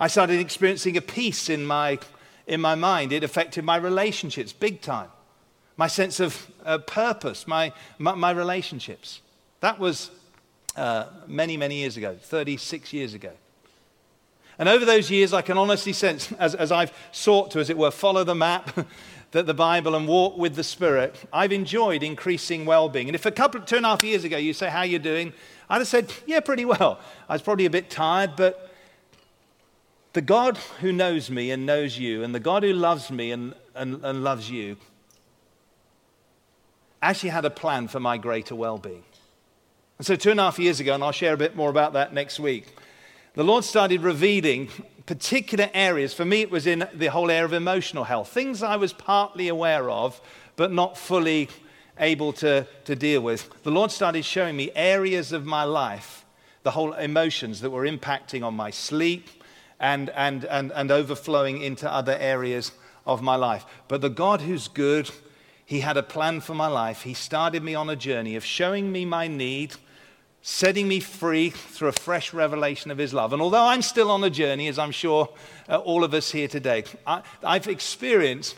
I 0.00 0.06
started 0.06 0.40
experiencing 0.40 0.96
a 0.96 1.02
peace 1.02 1.50
in 1.50 1.66
my, 1.66 1.98
in 2.46 2.62
my 2.62 2.76
mind. 2.76 3.12
It 3.12 3.24
affected 3.24 3.62
my 3.62 3.76
relationships 3.76 4.54
big 4.54 4.80
time 4.80 5.10
my 5.78 5.86
sense 5.86 6.18
of 6.20 6.50
uh, 6.66 6.76
purpose, 6.78 7.46
my, 7.46 7.72
my, 7.98 8.14
my, 8.14 8.32
relationships. 8.32 9.22
That 9.60 9.78
was 9.78 10.10
uh, 10.76 11.06
many, 11.28 11.56
many 11.56 11.76
years 11.76 11.96
ago, 11.96 12.16
36 12.20 12.92
years 12.92 13.14
ago. 13.14 13.30
And 14.58 14.68
over 14.68 14.84
those 14.84 15.08
years, 15.08 15.32
I 15.32 15.40
can 15.40 15.56
honestly 15.56 15.92
sense, 15.92 16.32
as, 16.38 16.54
as 16.56 16.72
I've 16.72 16.92
sought 17.12 17.52
to, 17.52 17.60
as 17.60 17.70
it 17.70 17.78
were, 17.78 17.92
follow 17.92 18.24
the 18.24 18.34
map 18.34 18.86
that 19.30 19.46
the 19.46 19.54
Bible 19.54 19.94
and 19.94 20.08
walk 20.08 20.36
with 20.36 20.56
the 20.56 20.64
Spirit, 20.64 21.14
I've 21.32 21.52
enjoyed 21.52 22.02
increasing 22.02 22.66
well-being. 22.66 23.08
And 23.08 23.14
if 23.14 23.24
a 23.24 23.30
couple, 23.30 23.60
two 23.60 23.76
and 23.76 23.86
a 23.86 23.90
half 23.90 24.02
years 24.02 24.24
ago, 24.24 24.36
you 24.36 24.52
say, 24.52 24.68
"How 24.68 24.82
you 24.82 24.98
doing?" 24.98 25.32
I'd 25.70 25.78
have 25.78 25.86
said, 25.86 26.12
"Yeah, 26.26 26.40
pretty 26.40 26.64
well." 26.64 26.98
I 27.28 27.34
was 27.34 27.42
probably 27.42 27.66
a 27.66 27.70
bit 27.70 27.90
tired, 27.90 28.32
but 28.36 28.72
the 30.14 30.22
God 30.22 30.56
who 30.80 30.92
knows 30.92 31.30
me 31.30 31.50
and 31.50 31.66
knows 31.66 31.98
you, 31.98 32.24
and 32.24 32.34
the 32.34 32.40
God 32.40 32.62
who 32.62 32.72
loves 32.72 33.10
me 33.10 33.30
and, 33.30 33.54
and, 33.74 34.02
and 34.02 34.24
loves 34.24 34.50
you, 34.50 34.78
actually 37.02 37.30
had 37.30 37.44
a 37.44 37.50
plan 37.50 37.88
for 37.88 38.00
my 38.00 38.18
greater 38.18 38.54
well 38.54 38.78
being. 38.78 39.04
And 39.98 40.06
so, 40.06 40.16
two 40.16 40.30
and 40.30 40.40
a 40.40 40.44
half 40.44 40.58
years 40.58 40.80
ago, 40.80 40.94
and 40.94 41.02
I'll 41.02 41.12
share 41.12 41.34
a 41.34 41.38
bit 41.38 41.56
more 41.56 41.70
about 41.70 41.92
that 41.94 42.12
next 42.12 42.38
week, 42.38 42.66
the 43.34 43.44
Lord 43.44 43.64
started 43.64 44.02
revealing 44.02 44.68
particular 45.06 45.70
areas. 45.74 46.12
For 46.12 46.24
me, 46.24 46.42
it 46.42 46.50
was 46.50 46.66
in 46.66 46.86
the 46.92 47.06
whole 47.06 47.30
area 47.30 47.44
of 47.44 47.52
emotional 47.52 48.04
health, 48.04 48.28
things 48.28 48.62
I 48.62 48.76
was 48.76 48.92
partly 48.92 49.48
aware 49.48 49.90
of, 49.90 50.20
but 50.56 50.70
not 50.72 50.98
fully 50.98 51.48
able 51.98 52.32
to, 52.34 52.66
to 52.84 52.94
deal 52.94 53.20
with. 53.22 53.50
The 53.62 53.70
Lord 53.70 53.90
started 53.90 54.24
showing 54.24 54.56
me 54.56 54.70
areas 54.74 55.32
of 55.32 55.46
my 55.46 55.64
life, 55.64 56.24
the 56.62 56.72
whole 56.72 56.92
emotions 56.92 57.60
that 57.60 57.70
were 57.70 57.84
impacting 57.86 58.44
on 58.44 58.54
my 58.54 58.70
sleep 58.70 59.28
and, 59.80 60.10
and, 60.10 60.44
and, 60.44 60.72
and 60.72 60.90
overflowing 60.90 61.62
into 61.62 61.90
other 61.90 62.16
areas 62.18 62.72
of 63.06 63.22
my 63.22 63.36
life. 63.36 63.64
But 63.88 64.00
the 64.00 64.10
God 64.10 64.42
who's 64.42 64.68
good, 64.68 65.10
He 65.68 65.80
had 65.80 65.98
a 65.98 66.02
plan 66.02 66.40
for 66.40 66.54
my 66.54 66.66
life. 66.66 67.02
He 67.02 67.12
started 67.12 67.62
me 67.62 67.74
on 67.74 67.90
a 67.90 67.94
journey 67.94 68.36
of 68.36 68.44
showing 68.44 68.90
me 68.90 69.04
my 69.04 69.28
need, 69.28 69.74
setting 70.40 70.88
me 70.88 70.98
free 70.98 71.50
through 71.50 71.88
a 71.88 71.92
fresh 71.92 72.32
revelation 72.32 72.90
of 72.90 72.96
His 72.96 73.12
love. 73.12 73.34
And 73.34 73.42
although 73.42 73.66
I'm 73.66 73.82
still 73.82 74.10
on 74.10 74.24
a 74.24 74.30
journey, 74.30 74.68
as 74.68 74.78
I'm 74.78 74.92
sure 74.92 75.28
uh, 75.68 75.76
all 75.76 76.04
of 76.04 76.14
us 76.14 76.30
here 76.30 76.48
today, 76.48 76.84
I, 77.06 77.20
I've 77.44 77.68
experienced 77.68 78.56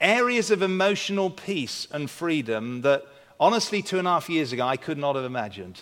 areas 0.00 0.50
of 0.50 0.62
emotional 0.62 1.28
peace 1.28 1.86
and 1.92 2.08
freedom 2.08 2.80
that 2.80 3.04
honestly, 3.38 3.82
two 3.82 3.98
and 3.98 4.08
a 4.08 4.12
half 4.12 4.30
years 4.30 4.50
ago, 4.54 4.66
I 4.66 4.78
could 4.78 4.96
not 4.96 5.16
have 5.16 5.26
imagined. 5.26 5.78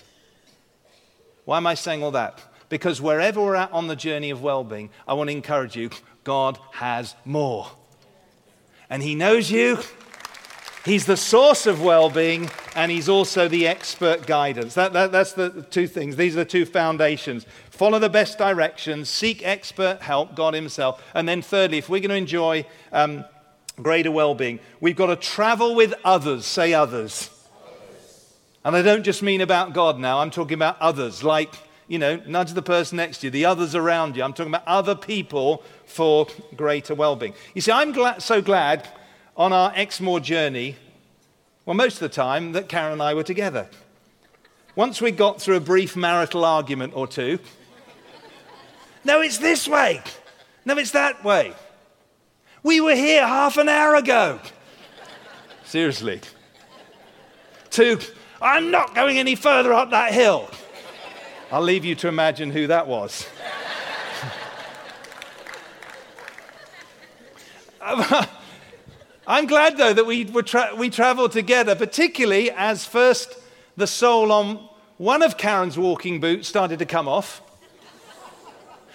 Why 1.45 1.59
am 1.59 1.69
I 1.69 1.75
saying 1.75 2.03
all 2.03 2.11
that? 2.11 2.43
Because 2.69 3.01
wherever 3.01 3.41
we're 3.41 3.55
at 3.55 3.71
on 3.71 3.87
the 3.87 3.95
journey 3.95 4.31
of 4.31 4.43
well 4.43 4.65
being, 4.65 4.91
I 5.07 5.15
want 5.15 5.31
to 5.31 5.37
encourage 5.37 5.77
you 5.77 5.91
God 6.25 6.59
has 6.73 7.15
more. 7.25 7.71
And 8.91 9.05
He 9.05 9.15
knows 9.15 9.53
you. 9.53 9.79
He's 10.89 11.05
the 11.05 11.19
source 11.19 11.67
of 11.67 11.83
well 11.83 12.09
being, 12.09 12.49
and 12.75 12.91
He's 12.91 13.11
also 13.11 13.47
the 13.47 13.67
expert 13.67 14.27
guidance. 14.27 14.73
That, 14.73 14.95
that, 14.95 15.13
that's 15.13 15.35
the 15.35 15.67
two 15.71 15.87
things. 15.87 16.17
These 16.17 16.35
are 16.35 16.41
the 16.41 16.45
two 16.47 16.65
foundations. 16.65 17.45
Follow 17.69 17.99
the 17.99 18.09
best 18.09 18.39
directions, 18.39 19.11
seek 19.11 19.47
expert 19.47 20.01
help, 20.01 20.35
God 20.35 20.55
Himself. 20.55 21.05
And 21.13 21.29
then, 21.29 21.43
thirdly, 21.43 21.77
if 21.77 21.91
we're 21.91 22.01
going 22.01 22.09
to 22.09 22.17
enjoy 22.17 22.65
um, 22.91 23.27
greater 23.83 24.11
well 24.11 24.35
being, 24.35 24.61
we've 24.81 24.97
got 24.97 25.09
to 25.09 25.17
travel 25.17 25.75
with 25.75 25.93
others. 26.05 26.47
Say 26.47 26.73
others. 26.73 27.29
And 28.65 28.75
I 28.75 28.81
don't 28.81 29.05
just 29.05 29.23
mean 29.23 29.43
about 29.43 29.75
God 29.75 29.99
now, 29.99 30.21
I'm 30.21 30.31
talking 30.31 30.55
about 30.55 30.81
others, 30.81 31.23
like 31.23 31.55
you 31.87 31.99
know, 31.99 32.17
nudge 32.27 32.53
the 32.53 32.63
person 32.63 32.97
next 32.97 33.19
to 33.19 33.27
you, 33.27 33.31
the 33.31 33.45
others 33.45 33.75
around 33.75 34.17
you. 34.17 34.23
I'm 34.23 34.33
talking 34.33 34.53
about 34.53 34.67
other 34.67 34.95
people 34.95 35.63
for 35.85 36.27
greater 36.57 36.95
well 36.95 37.15
being. 37.15 37.35
You 37.55 37.61
see, 37.61 37.73
I'm 37.73 37.95
so 38.21 38.41
glad 38.41 38.89
on 39.39 39.53
our 39.53 39.73
Exmoor 39.77 40.19
journey, 40.21 40.77
well, 41.65 41.75
most 41.77 41.95
of 41.95 42.01
the 42.01 42.09
time, 42.09 42.53
that 42.53 42.69
Karen 42.69 42.95
and 42.95 43.03
I 43.03 43.15
were 43.15 43.23
together. 43.23 43.69
Once 44.75 45.01
we 45.01 45.13
got 45.13 45.41
through 45.41 45.57
a 45.57 45.61
brief 45.61 45.97
marital 45.97 46.45
argument 46.45 46.93
or 46.97 47.07
two, 47.07 47.39
no, 49.05 49.21
it's 49.21 49.39
this 49.39 49.69
way. 49.69 50.03
No, 50.65 50.77
it's 50.77 50.91
that 50.91 51.25
way. 51.25 51.55
We 52.63 52.81
were 52.81 52.97
here 52.97 53.27
half 53.27 53.57
an 53.57 53.69
hour 53.69 53.95
ago. 53.95 54.41
Seriously. 55.65 56.21
To, 57.71 58.01
I'm 58.43 58.71
not 58.73 58.95
going 58.95 59.19
any 59.19 59.37
further 59.37 59.73
up 59.73 59.91
that 59.91 60.13
hill. 60.13 60.51
I'll 61.53 61.63
leave 61.63 61.85
you 61.85 61.95
to 61.97 62.09
imagine 62.09 62.51
who 62.51 62.67
that 62.67 62.89
was. 62.89 63.27
I'm 69.31 69.45
glad, 69.45 69.77
though, 69.77 69.93
that 69.93 70.07
we, 70.07 70.25
tra- 70.25 70.75
we 70.75 70.89
traveled 70.89 71.33
together, 71.33 71.75
particularly 71.75 72.51
as 72.51 72.87
first 72.87 73.37
the 73.77 73.87
sole 73.87 74.33
on 74.33 74.67
one 74.97 75.23
of 75.23 75.37
Karen's 75.37 75.77
walking 75.77 76.19
boots 76.19 76.49
started 76.49 76.79
to 76.79 76.87
come 76.87 77.07
off. 77.07 77.43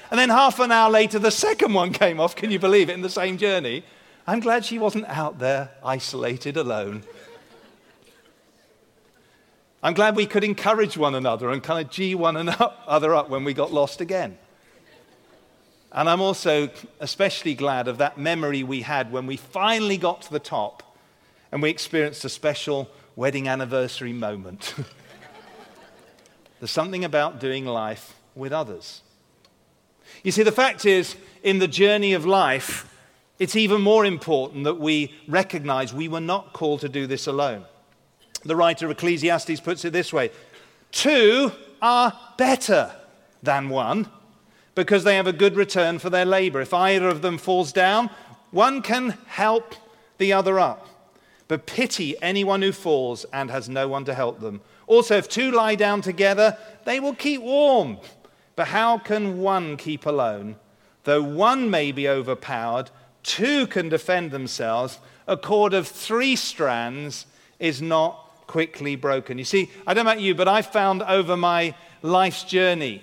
And 0.09 0.19
then 0.19 0.29
half 0.29 0.59
an 0.59 0.71
hour 0.71 0.89
later, 0.89 1.19
the 1.19 1.29
second 1.29 1.73
one 1.73 1.93
came 1.93 2.19
off. 2.19 2.35
Can 2.35 2.49
you 2.49 2.57
believe 2.57 2.89
it? 2.89 2.93
In 2.93 3.01
the 3.01 3.11
same 3.11 3.37
journey. 3.37 3.83
I'm 4.25 4.39
glad 4.39 4.65
she 4.65 4.79
wasn't 4.79 5.05
out 5.05 5.37
there 5.37 5.69
isolated 5.83 6.57
alone. 6.57 7.03
I'm 9.83 9.93
glad 9.93 10.15
we 10.15 10.25
could 10.25 10.43
encourage 10.43 10.97
one 10.97 11.13
another 11.13 11.51
and 11.51 11.61
kind 11.61 11.85
of 11.85 11.91
G 11.91 12.15
one 12.15 12.37
another 12.37 12.73
up 13.15 13.29
when 13.29 13.43
we 13.43 13.53
got 13.53 13.71
lost 13.71 14.01
again. 14.01 14.39
And 15.93 16.09
I'm 16.09 16.21
also 16.21 16.69
especially 16.99 17.53
glad 17.53 17.87
of 17.87 17.99
that 17.99 18.17
memory 18.17 18.63
we 18.63 18.81
had 18.81 19.11
when 19.11 19.27
we 19.27 19.37
finally 19.37 19.97
got 19.97 20.23
to 20.23 20.31
the 20.31 20.39
top 20.39 20.81
and 21.51 21.61
we 21.61 21.69
experienced 21.69 22.25
a 22.25 22.29
special 22.29 22.89
wedding 23.15 23.47
anniversary 23.47 24.11
moment. 24.11 24.73
There's 26.59 26.71
something 26.71 27.05
about 27.05 27.39
doing 27.39 27.65
life 27.65 28.15
with 28.33 28.51
others. 28.51 29.01
You 30.23 30.31
see, 30.31 30.41
the 30.41 30.51
fact 30.51 30.85
is, 30.85 31.15
in 31.43 31.59
the 31.59 31.67
journey 31.67 32.13
of 32.13 32.25
life, 32.25 32.89
it's 33.37 33.55
even 33.55 33.81
more 33.81 34.05
important 34.05 34.63
that 34.63 34.79
we 34.79 35.13
recognize 35.27 35.93
we 35.93 36.07
were 36.07 36.21
not 36.21 36.53
called 36.53 36.79
to 36.81 36.89
do 36.89 37.05
this 37.05 37.27
alone. 37.27 37.65
The 38.43 38.55
writer 38.55 38.85
of 38.85 38.91
Ecclesiastes 38.91 39.59
puts 39.59 39.85
it 39.85 39.93
this 39.93 40.11
way 40.11 40.31
Two 40.91 41.51
are 41.81 42.17
better 42.37 42.95
than 43.43 43.69
one 43.69 44.07
because 44.75 45.03
they 45.03 45.15
have 45.15 45.27
a 45.27 45.33
good 45.33 45.55
return 45.55 45.99
for 45.99 46.09
their 46.09 46.25
labor. 46.25 46.61
If 46.61 46.73
either 46.73 47.07
of 47.07 47.21
them 47.21 47.37
falls 47.37 47.71
down, 47.71 48.09
one 48.51 48.81
can 48.81 49.17
help 49.27 49.75
the 50.17 50.33
other 50.33 50.59
up. 50.59 50.87
But 51.47 51.65
pity 51.65 52.15
anyone 52.21 52.61
who 52.61 52.71
falls 52.71 53.25
and 53.33 53.51
has 53.51 53.69
no 53.69 53.87
one 53.87 54.05
to 54.05 54.13
help 54.13 54.39
them. 54.39 54.61
Also, 54.87 55.17
if 55.17 55.29
two 55.29 55.51
lie 55.51 55.75
down 55.75 56.01
together, 56.01 56.57
they 56.85 56.99
will 56.99 57.15
keep 57.15 57.41
warm. 57.41 57.97
But 58.55 58.67
how 58.67 58.97
can 58.97 59.39
one 59.39 59.77
keep 59.77 60.05
alone? 60.05 60.55
Though 61.03 61.23
one 61.23 61.69
may 61.69 61.91
be 61.91 62.07
overpowered, 62.07 62.89
two 63.23 63.67
can 63.67 63.89
defend 63.89 64.31
themselves. 64.31 64.99
A 65.27 65.37
cord 65.37 65.73
of 65.73 65.87
three 65.87 66.35
strands 66.35 67.25
is 67.59 67.81
not 67.81 68.45
quickly 68.47 68.95
broken. 68.95 69.37
You 69.37 69.45
see, 69.45 69.71
I 69.87 69.93
don't 69.93 70.05
know 70.05 70.11
about 70.11 70.21
you, 70.21 70.35
but 70.35 70.47
I've 70.47 70.67
found 70.67 71.01
over 71.03 71.35
my 71.35 71.75
life's 72.01 72.43
journey, 72.43 73.01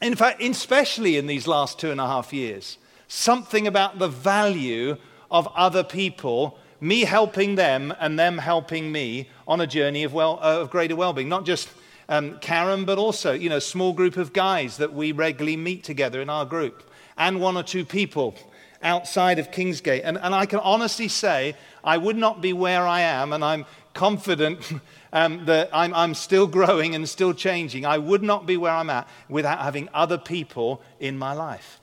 in 0.00 0.14
fact, 0.16 0.42
especially 0.42 1.16
in 1.16 1.26
these 1.26 1.46
last 1.46 1.78
two 1.78 1.90
and 1.90 2.00
a 2.00 2.06
half 2.06 2.32
years, 2.32 2.78
something 3.08 3.66
about 3.66 3.98
the 3.98 4.08
value 4.08 4.96
of 5.30 5.46
other 5.54 5.84
people, 5.84 6.58
me 6.80 7.00
helping 7.02 7.56
them 7.56 7.92
and 8.00 8.18
them 8.18 8.38
helping 8.38 8.90
me 8.90 9.28
on 9.46 9.60
a 9.60 9.66
journey 9.66 10.04
of, 10.04 10.12
well, 10.12 10.38
uh, 10.42 10.60
of 10.60 10.70
greater 10.70 10.96
well-being. 10.96 11.28
Not 11.28 11.44
just 11.44 11.68
um, 12.08 12.38
Karen, 12.40 12.84
but 12.84 12.98
also, 12.98 13.32
you 13.32 13.48
know, 13.48 13.56
a 13.56 13.60
small 13.60 13.92
group 13.92 14.16
of 14.16 14.32
guys 14.32 14.78
that 14.78 14.92
we 14.92 15.12
regularly 15.12 15.56
meet 15.56 15.84
together 15.84 16.20
in 16.20 16.30
our 16.30 16.44
group, 16.44 16.82
and 17.16 17.40
one 17.40 17.56
or 17.56 17.62
two 17.62 17.84
people 17.84 18.34
outside 18.82 19.38
of 19.38 19.50
Kingsgate. 19.50 20.00
And, 20.04 20.18
and 20.18 20.34
I 20.34 20.46
can 20.46 20.58
honestly 20.60 21.08
say 21.08 21.54
I 21.84 21.98
would 21.98 22.16
not 22.16 22.40
be 22.40 22.52
where 22.52 22.86
I 22.86 23.00
am, 23.00 23.32
and 23.32 23.44
I'm 23.44 23.66
confident 23.92 24.72
um, 25.12 25.44
that 25.46 25.70
I'm, 25.72 25.92
I'm 25.94 26.14
still 26.14 26.46
growing 26.46 26.94
and 26.94 27.08
still 27.08 27.34
changing. 27.34 27.84
I 27.84 27.98
would 27.98 28.22
not 28.22 28.46
be 28.46 28.56
where 28.56 28.72
I'm 28.72 28.90
at 28.90 29.08
without 29.28 29.60
having 29.60 29.88
other 29.92 30.18
people 30.18 30.82
in 30.98 31.18
my 31.18 31.32
life. 31.32 31.80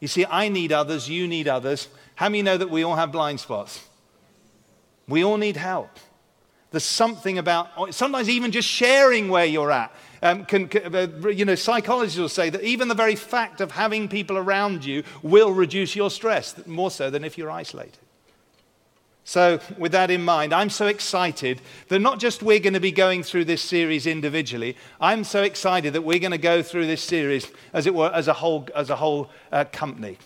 You 0.00 0.08
see, 0.08 0.24
I 0.26 0.48
need 0.48 0.72
others, 0.72 1.08
you 1.08 1.28
need 1.28 1.46
others. 1.46 1.88
How 2.14 2.28
many 2.28 2.42
know 2.42 2.56
that 2.56 2.70
we 2.70 2.82
all 2.82 2.96
have 2.96 3.12
blind 3.12 3.40
spots? 3.40 3.84
We 5.06 5.24
all 5.24 5.36
need 5.36 5.56
help. 5.56 5.90
There's 6.70 6.84
something 6.84 7.38
about, 7.38 7.94
sometimes 7.94 8.28
even 8.28 8.52
just 8.52 8.68
sharing 8.68 9.28
where 9.28 9.44
you're 9.44 9.72
at. 9.72 9.92
Um, 10.22 10.44
can, 10.44 10.68
can, 10.68 10.94
uh, 10.94 11.28
you 11.28 11.44
know, 11.44 11.54
psychologists 11.54 12.18
will 12.18 12.28
say 12.28 12.48
that 12.50 12.62
even 12.62 12.88
the 12.88 12.94
very 12.94 13.16
fact 13.16 13.60
of 13.60 13.72
having 13.72 14.08
people 14.08 14.38
around 14.38 14.84
you 14.84 15.02
will 15.22 15.52
reduce 15.52 15.96
your 15.96 16.10
stress, 16.10 16.54
more 16.66 16.90
so 16.90 17.10
than 17.10 17.24
if 17.24 17.36
you're 17.36 17.50
isolated. 17.50 17.98
So, 19.30 19.60
with 19.78 19.92
that 19.92 20.10
in 20.10 20.24
mind, 20.24 20.52
I'm 20.52 20.70
so 20.70 20.88
excited 20.88 21.60
that 21.86 22.00
not 22.00 22.18
just 22.18 22.42
we're 22.42 22.58
going 22.58 22.74
to 22.74 22.80
be 22.80 22.90
going 22.90 23.22
through 23.22 23.44
this 23.44 23.62
series 23.62 24.08
individually, 24.08 24.76
I'm 25.00 25.22
so 25.22 25.44
excited 25.44 25.92
that 25.92 26.02
we're 26.02 26.18
going 26.18 26.32
to 26.32 26.36
go 26.36 26.64
through 26.64 26.88
this 26.88 27.00
series, 27.00 27.48
as 27.72 27.86
it 27.86 27.94
were, 27.94 28.10
as 28.12 28.26
a 28.26 28.32
whole, 28.32 28.66
as 28.74 28.90
a 28.90 28.96
whole 28.96 29.30
uh, 29.52 29.66
company. 29.70 30.18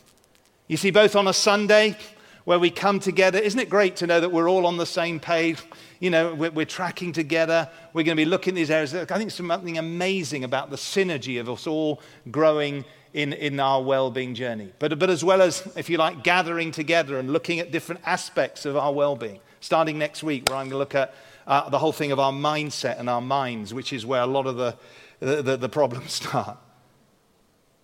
You 0.69 0.79
see, 0.79 0.91
both 0.91 1.17
on 1.17 1.27
a 1.27 1.35
Sunday 1.35 1.99
where 2.45 2.59
we 2.59 2.71
come 2.71 2.99
together, 2.99 3.39
isn't 3.39 3.61
it 3.61 3.69
great 3.69 3.97
to 3.97 4.07
know 4.07 4.21
that 4.21 4.33
we're 4.33 4.49
all 4.49 4.65
on 4.65 4.79
the 4.79 4.87
same 4.87 5.21
page? 5.21 5.63
You 6.01 6.09
know, 6.09 6.35
we're, 6.35 6.53
we're 6.53 6.65
tracking 6.65 7.13
together, 7.13 7.69
we're 7.93 8.05
going 8.05 8.17
to 8.17 8.25
be 8.25 8.31
looking 8.31 8.53
at 8.53 8.57
these 8.57 8.71
areas. 8.71 8.95
I 8.95 9.05
think 9.05 9.19
there's 9.19 9.35
something 9.35 9.77
amazing 9.77 10.45
about 10.45 10.71
the 10.71 10.77
synergy 10.77 11.39
of 11.39 11.51
us 11.51 11.67
all 11.67 12.01
growing 12.31 12.87
in, 13.15 13.33
in 13.33 13.59
our 13.61 13.81
well 13.81 14.11
being 14.11 14.35
journey. 14.35 14.73
But, 14.79 14.99
but 14.99 15.09
as 15.09 15.25
well 15.25 15.41
as, 15.41 15.67
if 15.77 15.89
you 15.89 15.97
like, 15.97 16.23
gathering 16.23 16.73
together 16.73 17.19
and 17.19 17.33
looking 17.33 17.61
at 17.61 17.71
different 17.71 18.03
aspects 18.05 18.67
of 18.67 18.77
our 18.77 18.93
well 18.93 19.17
being. 19.17 19.41
Starting 19.61 19.97
next 19.97 20.23
week, 20.23 20.51
where 20.51 20.59
I'm 20.59 20.69
going 20.69 20.73
to 20.73 20.79
look 20.79 20.95
at 20.95 21.15
uh, 21.47 21.71
the 21.71 21.79
whole 21.79 21.93
thing 21.93 22.13
of 22.13 22.19
our 22.19 22.33
mindset 22.33 22.99
and 22.99 23.09
our 23.09 23.23
minds, 23.23 23.73
which 23.73 23.93
is 23.95 24.05
where 24.05 24.21
a 24.21 24.27
lot 24.27 24.47
of 24.47 24.57
the, 24.57 24.77
the, 25.21 25.57
the 25.57 25.69
problems 25.69 26.13
start. 26.25 26.59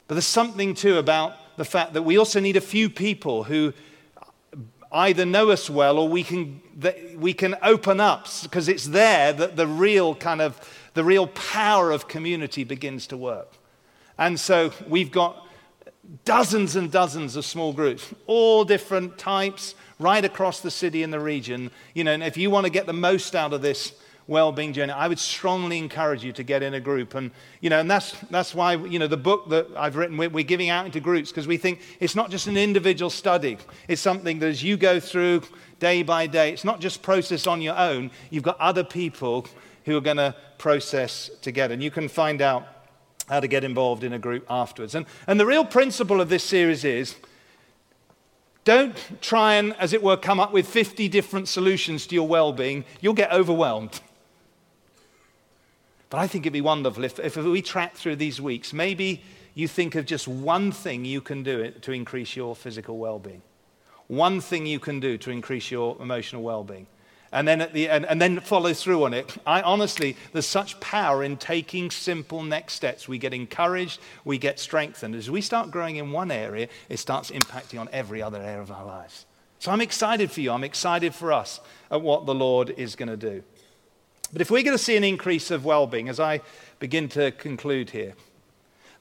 But 0.08 0.16
there's 0.16 0.26
something 0.26 0.74
too 0.74 0.98
about 0.98 1.36
the 1.56 1.64
fact 1.64 1.94
that 1.94 2.02
we 2.02 2.18
also 2.18 2.40
need 2.40 2.56
a 2.56 2.60
few 2.60 2.90
people 2.90 3.44
who 3.44 3.72
either 4.92 5.24
know 5.24 5.50
us 5.50 5.70
well 5.70 5.98
or 5.98 6.08
we 6.08 6.24
can, 6.24 6.60
we 7.16 7.32
can 7.32 7.56
open 7.62 8.00
up 8.00 8.26
because 8.42 8.68
it's 8.68 8.86
there 8.86 9.32
that 9.32 9.54
the 9.54 9.66
real 9.66 10.16
kind 10.16 10.40
of 10.40 10.60
the 10.94 11.04
real 11.04 11.28
power 11.28 11.92
of 11.92 12.08
community 12.08 12.64
begins 12.64 13.06
to 13.06 13.16
work. 13.16 13.59
And 14.20 14.38
so 14.38 14.70
we've 14.86 15.10
got 15.10 15.46
dozens 16.26 16.76
and 16.76 16.92
dozens 16.92 17.36
of 17.36 17.44
small 17.44 17.72
groups, 17.72 18.12
all 18.26 18.64
different 18.64 19.16
types, 19.16 19.74
right 19.98 20.24
across 20.24 20.60
the 20.60 20.70
city 20.70 21.02
and 21.02 21.12
the 21.12 21.18
region. 21.18 21.70
You 21.94 22.04
know, 22.04 22.12
and 22.12 22.22
if 22.22 22.36
you 22.36 22.50
want 22.50 22.66
to 22.66 22.70
get 22.70 22.86
the 22.86 22.92
most 22.92 23.34
out 23.34 23.54
of 23.54 23.62
this 23.62 23.94
well-being 24.26 24.74
journey, 24.74 24.92
I 24.92 25.08
would 25.08 25.18
strongly 25.18 25.78
encourage 25.78 26.22
you 26.22 26.32
to 26.32 26.42
get 26.42 26.62
in 26.62 26.74
a 26.74 26.80
group. 26.80 27.14
And 27.14 27.30
you 27.62 27.70
know, 27.70 27.80
and 27.80 27.90
that's 27.90 28.12
that's 28.30 28.54
why 28.54 28.74
you 28.74 28.98
know 28.98 29.06
the 29.06 29.16
book 29.16 29.48
that 29.48 29.68
I've 29.74 29.96
written 29.96 30.18
we're, 30.18 30.28
we're 30.28 30.44
giving 30.44 30.68
out 30.68 30.84
into 30.84 31.00
groups 31.00 31.30
because 31.30 31.46
we 31.46 31.56
think 31.56 31.80
it's 31.98 32.14
not 32.14 32.30
just 32.30 32.46
an 32.46 32.58
individual 32.58 33.10
study. 33.10 33.56
It's 33.88 34.02
something 34.02 34.38
that 34.40 34.48
as 34.48 34.62
you 34.62 34.76
go 34.76 35.00
through 35.00 35.44
day 35.78 36.02
by 36.02 36.26
day, 36.26 36.52
it's 36.52 36.64
not 36.64 36.80
just 36.80 37.00
process 37.00 37.46
on 37.46 37.62
your 37.62 37.76
own. 37.76 38.10
You've 38.28 38.42
got 38.42 38.60
other 38.60 38.84
people 38.84 39.46
who 39.86 39.96
are 39.96 40.02
going 40.02 40.18
to 40.18 40.36
process 40.58 41.30
together, 41.40 41.72
and 41.72 41.82
you 41.82 41.90
can 41.90 42.06
find 42.06 42.42
out 42.42 42.79
how 43.30 43.40
to 43.40 43.48
get 43.48 43.64
involved 43.64 44.04
in 44.04 44.12
a 44.12 44.18
group 44.18 44.44
afterwards. 44.50 44.94
And, 44.94 45.06
and 45.26 45.38
the 45.40 45.46
real 45.46 45.64
principle 45.64 46.20
of 46.20 46.28
this 46.28 46.44
series 46.44 46.84
is 46.84 47.14
don't 48.64 48.94
try 49.22 49.54
and, 49.54 49.74
as 49.76 49.92
it 49.92 50.02
were, 50.02 50.16
come 50.16 50.40
up 50.40 50.52
with 50.52 50.66
50 50.66 51.08
different 51.08 51.48
solutions 51.48 52.06
to 52.08 52.14
your 52.14 52.28
well 52.28 52.52
being. 52.52 52.84
You'll 53.00 53.14
get 53.14 53.32
overwhelmed. 53.32 54.00
But 56.10 56.18
I 56.18 56.26
think 56.26 56.42
it'd 56.42 56.52
be 56.52 56.60
wonderful 56.60 57.04
if, 57.04 57.20
if 57.20 57.36
we 57.36 57.62
track 57.62 57.94
through 57.94 58.16
these 58.16 58.40
weeks, 58.40 58.72
maybe 58.72 59.22
you 59.54 59.68
think 59.68 59.94
of 59.94 60.06
just 60.06 60.26
one 60.26 60.72
thing 60.72 61.04
you 61.04 61.20
can 61.20 61.44
do 61.44 61.70
to 61.70 61.92
increase 61.92 62.34
your 62.34 62.56
physical 62.56 62.98
well 62.98 63.20
being, 63.20 63.42
one 64.08 64.40
thing 64.40 64.66
you 64.66 64.80
can 64.80 64.98
do 64.98 65.16
to 65.18 65.30
increase 65.30 65.70
your 65.70 65.96
emotional 66.02 66.42
well 66.42 66.64
being 66.64 66.88
and 67.32 67.46
then, 67.46 67.60
at 67.60 67.72
the, 67.72 67.88
and, 67.88 68.04
and 68.06 68.20
then 68.20 68.40
follow 68.40 68.74
through 68.74 69.04
on 69.04 69.14
it. 69.14 69.36
I 69.46 69.62
honestly, 69.62 70.16
there's 70.32 70.46
such 70.46 70.80
power 70.80 71.22
in 71.22 71.36
taking 71.36 71.90
simple 71.90 72.42
next 72.42 72.74
steps. 72.74 73.06
We 73.06 73.18
get 73.18 73.32
encouraged, 73.32 74.00
we 74.24 74.36
get 74.38 74.58
strengthened. 74.58 75.14
As 75.14 75.30
we 75.30 75.40
start 75.40 75.70
growing 75.70 75.96
in 75.96 76.10
one 76.10 76.30
area, 76.30 76.68
it 76.88 76.98
starts 76.98 77.30
impacting 77.30 77.80
on 77.80 77.88
every 77.92 78.20
other 78.20 78.40
area 78.40 78.60
of 78.60 78.72
our 78.72 78.84
lives. 78.84 79.26
So 79.60 79.70
I'm 79.70 79.80
excited 79.80 80.30
for 80.30 80.40
you. 80.40 80.50
I'm 80.50 80.64
excited 80.64 81.14
for 81.14 81.32
us 81.32 81.60
at 81.90 82.00
what 82.00 82.26
the 82.26 82.34
Lord 82.34 82.70
is 82.70 82.96
going 82.96 83.10
to 83.10 83.16
do. 83.16 83.44
But 84.32 84.40
if 84.40 84.50
we're 84.50 84.62
going 84.62 84.76
to 84.76 84.82
see 84.82 84.96
an 84.96 85.04
increase 85.04 85.50
of 85.50 85.64
well 85.64 85.86
being, 85.86 86.08
as 86.08 86.18
I 86.18 86.40
begin 86.78 87.08
to 87.10 87.30
conclude 87.32 87.90
here, 87.90 88.14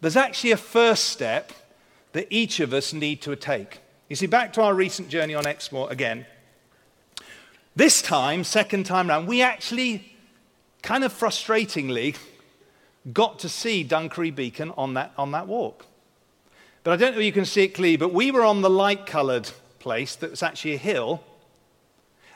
there's 0.01 0.17
actually 0.17 0.51
a 0.51 0.57
first 0.57 1.05
step 1.05 1.51
that 2.11 2.27
each 2.29 2.59
of 2.59 2.73
us 2.73 2.93
need 2.93 3.21
to 3.21 3.35
take. 3.35 3.79
You 4.07 4.15
see, 4.15 4.27
back 4.27 4.53
to 4.53 4.61
our 4.61 4.73
recent 4.73 5.09
journey 5.09 5.35
on 5.35 5.45
Exmoor 5.45 5.91
again. 5.91 6.25
This 7.75 8.01
time, 8.01 8.43
second 8.43 8.85
time 8.85 9.09
round, 9.09 9.27
we 9.27 9.41
actually 9.41 10.15
kind 10.81 11.03
of 11.03 11.13
frustratingly 11.13 12.15
got 13.13 13.39
to 13.39 13.49
see 13.49 13.83
Dunkery 13.85 14.33
Beacon 14.33 14.71
on 14.77 14.93
that, 14.95 15.13
on 15.17 15.31
that 15.31 15.47
walk. 15.47 15.85
But 16.83 16.91
I 16.91 16.95
don't 16.95 17.13
know 17.13 17.19
if 17.19 17.25
you 17.25 17.31
can 17.31 17.45
see 17.45 17.63
it 17.63 17.73
clearly, 17.73 17.97
but 17.97 18.13
we 18.13 18.31
were 18.31 18.43
on 18.43 18.61
the 18.61 18.69
light 18.69 19.05
coloured 19.05 19.49
place 19.79 20.15
that 20.17 20.31
was 20.31 20.43
actually 20.43 20.73
a 20.73 20.77
hill. 20.77 21.23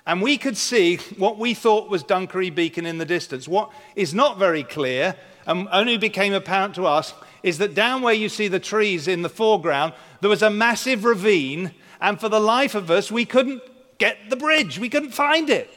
And 0.06 0.22
we 0.22 0.38
could 0.38 0.58
see 0.58 0.98
what 1.18 1.38
we 1.38 1.54
thought 1.54 1.90
was 1.90 2.04
Dunkery 2.04 2.54
Beacon 2.54 2.86
in 2.86 2.98
the 2.98 3.06
distance. 3.06 3.48
What 3.48 3.72
is 3.96 4.14
not 4.14 4.38
very 4.38 4.64
clear 4.64 5.16
and 5.46 5.68
only 5.72 5.98
became 5.98 6.34
apparent 6.34 6.76
to 6.76 6.86
us 6.86 7.14
is 7.42 7.58
that 7.58 7.74
down 7.74 8.02
where 8.02 8.14
you 8.14 8.30
see 8.30 8.48
the 8.48 8.60
trees 8.60 9.08
in 9.08 9.22
the 9.22 9.30
foreground, 9.30 9.94
there 10.22 10.30
was 10.30 10.42
a 10.42 10.50
massive 10.50 11.06
ravine. 11.06 11.72
And 12.02 12.20
for 12.20 12.30
the 12.30 12.40
life 12.40 12.76
of 12.76 12.92
us, 12.92 13.12
we 13.12 13.26
couldn't 13.26 13.62
get 13.98 14.30
the 14.30 14.36
bridge. 14.36 14.80
We 14.80 14.90
couldn't 14.90 15.12
find 15.12 15.50
it. 15.50 15.70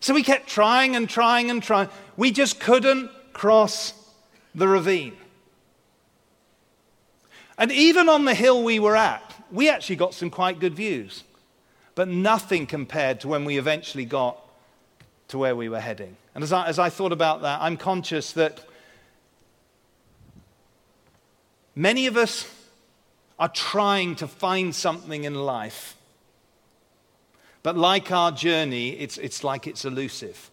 So 0.00 0.12
we 0.12 0.22
kept 0.22 0.48
trying 0.48 0.96
and 0.96 1.08
trying 1.08 1.50
and 1.50 1.62
trying. 1.62 1.88
We 2.16 2.30
just 2.30 2.60
couldn't 2.60 3.10
cross 3.32 3.94
the 4.54 4.68
ravine. 4.68 5.16
And 7.56 7.72
even 7.72 8.08
on 8.08 8.24
the 8.24 8.34
hill 8.34 8.62
we 8.62 8.78
were 8.78 8.96
at, 8.96 9.34
we 9.50 9.68
actually 9.68 9.96
got 9.96 10.14
some 10.14 10.30
quite 10.30 10.58
good 10.58 10.74
views, 10.74 11.24
but 11.94 12.08
nothing 12.08 12.66
compared 12.66 13.20
to 13.20 13.28
when 13.28 13.44
we 13.44 13.58
eventually 13.58 14.04
got 14.04 14.38
to 15.28 15.38
where 15.38 15.54
we 15.54 15.68
were 15.68 15.80
heading. 15.80 16.16
And 16.34 16.42
as 16.42 16.52
I, 16.52 16.66
as 16.66 16.78
I 16.78 16.90
thought 16.90 17.12
about 17.12 17.42
that, 17.42 17.60
I'm 17.62 17.76
conscious 17.76 18.32
that 18.32 18.60
many 21.74 22.06
of 22.06 22.16
us 22.16 22.52
are 23.38 23.48
trying 23.48 24.16
to 24.16 24.28
find 24.28 24.74
something 24.74 25.24
in 25.24 25.34
life 25.34 25.96
but 27.64 27.78
like 27.78 28.12
our 28.12 28.30
journey, 28.30 28.90
it's, 28.90 29.16
it's 29.16 29.42
like 29.42 29.66
it's 29.66 29.86
elusive. 29.86 30.50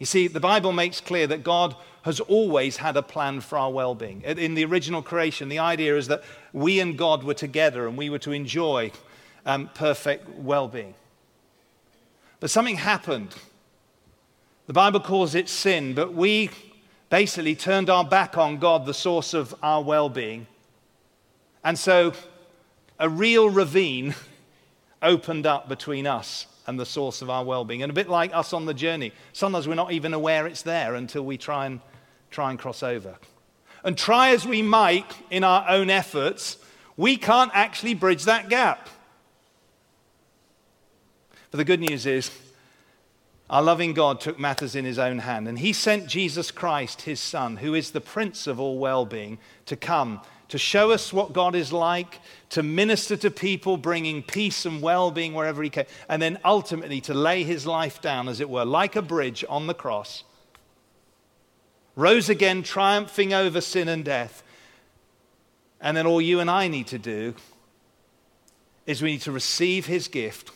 You 0.00 0.04
see, 0.04 0.26
the 0.26 0.40
Bible 0.40 0.72
makes 0.72 1.00
clear 1.00 1.28
that 1.28 1.44
God 1.44 1.76
has 2.02 2.18
always 2.18 2.78
had 2.78 2.96
a 2.96 3.02
plan 3.02 3.40
for 3.40 3.56
our 3.56 3.70
well 3.70 3.94
being. 3.94 4.22
In 4.22 4.54
the 4.54 4.64
original 4.64 5.02
creation, 5.02 5.48
the 5.48 5.60
idea 5.60 5.96
is 5.96 6.08
that 6.08 6.24
we 6.52 6.80
and 6.80 6.98
God 6.98 7.22
were 7.22 7.34
together 7.34 7.86
and 7.86 7.96
we 7.96 8.10
were 8.10 8.18
to 8.18 8.32
enjoy 8.32 8.90
um, 9.46 9.70
perfect 9.72 10.28
well 10.30 10.66
being. 10.66 10.94
But 12.40 12.50
something 12.50 12.76
happened. 12.76 13.36
The 14.66 14.72
Bible 14.72 15.00
calls 15.00 15.36
it 15.36 15.48
sin, 15.48 15.94
but 15.94 16.12
we 16.12 16.50
basically 17.08 17.54
turned 17.54 17.88
our 17.88 18.04
back 18.04 18.36
on 18.36 18.58
God, 18.58 18.84
the 18.84 18.94
source 18.94 19.32
of 19.32 19.54
our 19.62 19.82
well 19.82 20.08
being. 20.08 20.48
And 21.62 21.78
so 21.78 22.14
a 22.98 23.08
real 23.08 23.48
ravine 23.48 24.16
opened 25.02 25.46
up 25.46 25.68
between 25.68 26.06
us 26.06 26.46
and 26.66 26.78
the 26.78 26.86
source 26.86 27.22
of 27.22 27.30
our 27.30 27.44
well 27.44 27.64
being. 27.64 27.82
And 27.82 27.90
a 27.90 27.94
bit 27.94 28.08
like 28.08 28.34
us 28.34 28.52
on 28.52 28.66
the 28.66 28.74
journey, 28.74 29.12
sometimes 29.32 29.66
we're 29.66 29.74
not 29.74 29.92
even 29.92 30.14
aware 30.14 30.46
it's 30.46 30.62
there 30.62 30.94
until 30.94 31.24
we 31.24 31.36
try 31.36 31.66
and, 31.66 31.80
try 32.30 32.50
and 32.50 32.58
cross 32.58 32.82
over. 32.82 33.16
And 33.82 33.96
try 33.96 34.30
as 34.30 34.46
we 34.46 34.62
might 34.62 35.06
in 35.30 35.42
our 35.42 35.68
own 35.68 35.90
efforts, 35.90 36.58
we 36.96 37.16
can't 37.16 37.50
actually 37.54 37.94
bridge 37.94 38.24
that 38.24 38.48
gap. 38.48 38.88
But 41.50 41.58
the 41.58 41.64
good 41.64 41.80
news 41.80 42.06
is, 42.06 42.30
our 43.48 43.62
loving 43.62 43.94
God 43.94 44.20
took 44.20 44.38
matters 44.38 44.76
in 44.76 44.84
his 44.84 44.98
own 44.98 45.18
hand, 45.18 45.48
and 45.48 45.58
he 45.58 45.72
sent 45.72 46.06
Jesus 46.06 46.52
Christ, 46.52 47.02
his 47.02 47.18
Son, 47.18 47.56
who 47.56 47.74
is 47.74 47.90
the 47.90 48.00
Prince 48.00 48.46
of 48.46 48.60
all 48.60 48.78
well 48.78 49.04
being, 49.04 49.38
to 49.66 49.74
come 49.74 50.20
to 50.50 50.58
show 50.58 50.90
us 50.90 51.12
what 51.12 51.32
God 51.32 51.54
is 51.54 51.72
like, 51.72 52.20
to 52.50 52.62
minister 52.62 53.16
to 53.16 53.30
people, 53.30 53.76
bringing 53.76 54.22
peace 54.22 54.66
and 54.66 54.82
well 54.82 55.10
being 55.10 55.32
wherever 55.32 55.62
He 55.62 55.70
came, 55.70 55.86
and 56.08 56.20
then 56.20 56.38
ultimately 56.44 57.00
to 57.02 57.14
lay 57.14 57.44
His 57.44 57.66
life 57.66 58.00
down, 58.00 58.28
as 58.28 58.40
it 58.40 58.50
were, 58.50 58.64
like 58.64 58.96
a 58.96 59.02
bridge 59.02 59.44
on 59.48 59.66
the 59.66 59.74
cross. 59.74 60.24
Rose 61.96 62.28
again, 62.28 62.62
triumphing 62.62 63.32
over 63.32 63.60
sin 63.60 63.88
and 63.88 64.04
death. 64.04 64.42
And 65.80 65.96
then 65.96 66.06
all 66.06 66.20
you 66.20 66.40
and 66.40 66.50
I 66.50 66.68
need 66.68 66.88
to 66.88 66.98
do 66.98 67.34
is 68.86 69.00
we 69.00 69.12
need 69.12 69.22
to 69.22 69.32
receive 69.32 69.86
His 69.86 70.08
gift, 70.08 70.50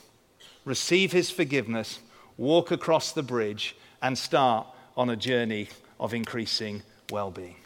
receive 0.64 1.12
His 1.12 1.30
forgiveness, 1.30 2.00
walk 2.37 2.70
across 2.70 3.12
the 3.12 3.22
bridge, 3.22 3.76
and 4.02 4.18
start 4.18 4.66
on 4.96 5.09
a 5.09 5.16
journey 5.16 5.68
of 6.00 6.14
increasing 6.14 6.83
well 7.11 7.30
being. 7.30 7.57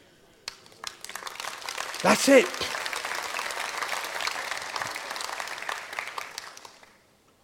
That's 2.02 2.28
it. 2.28 2.46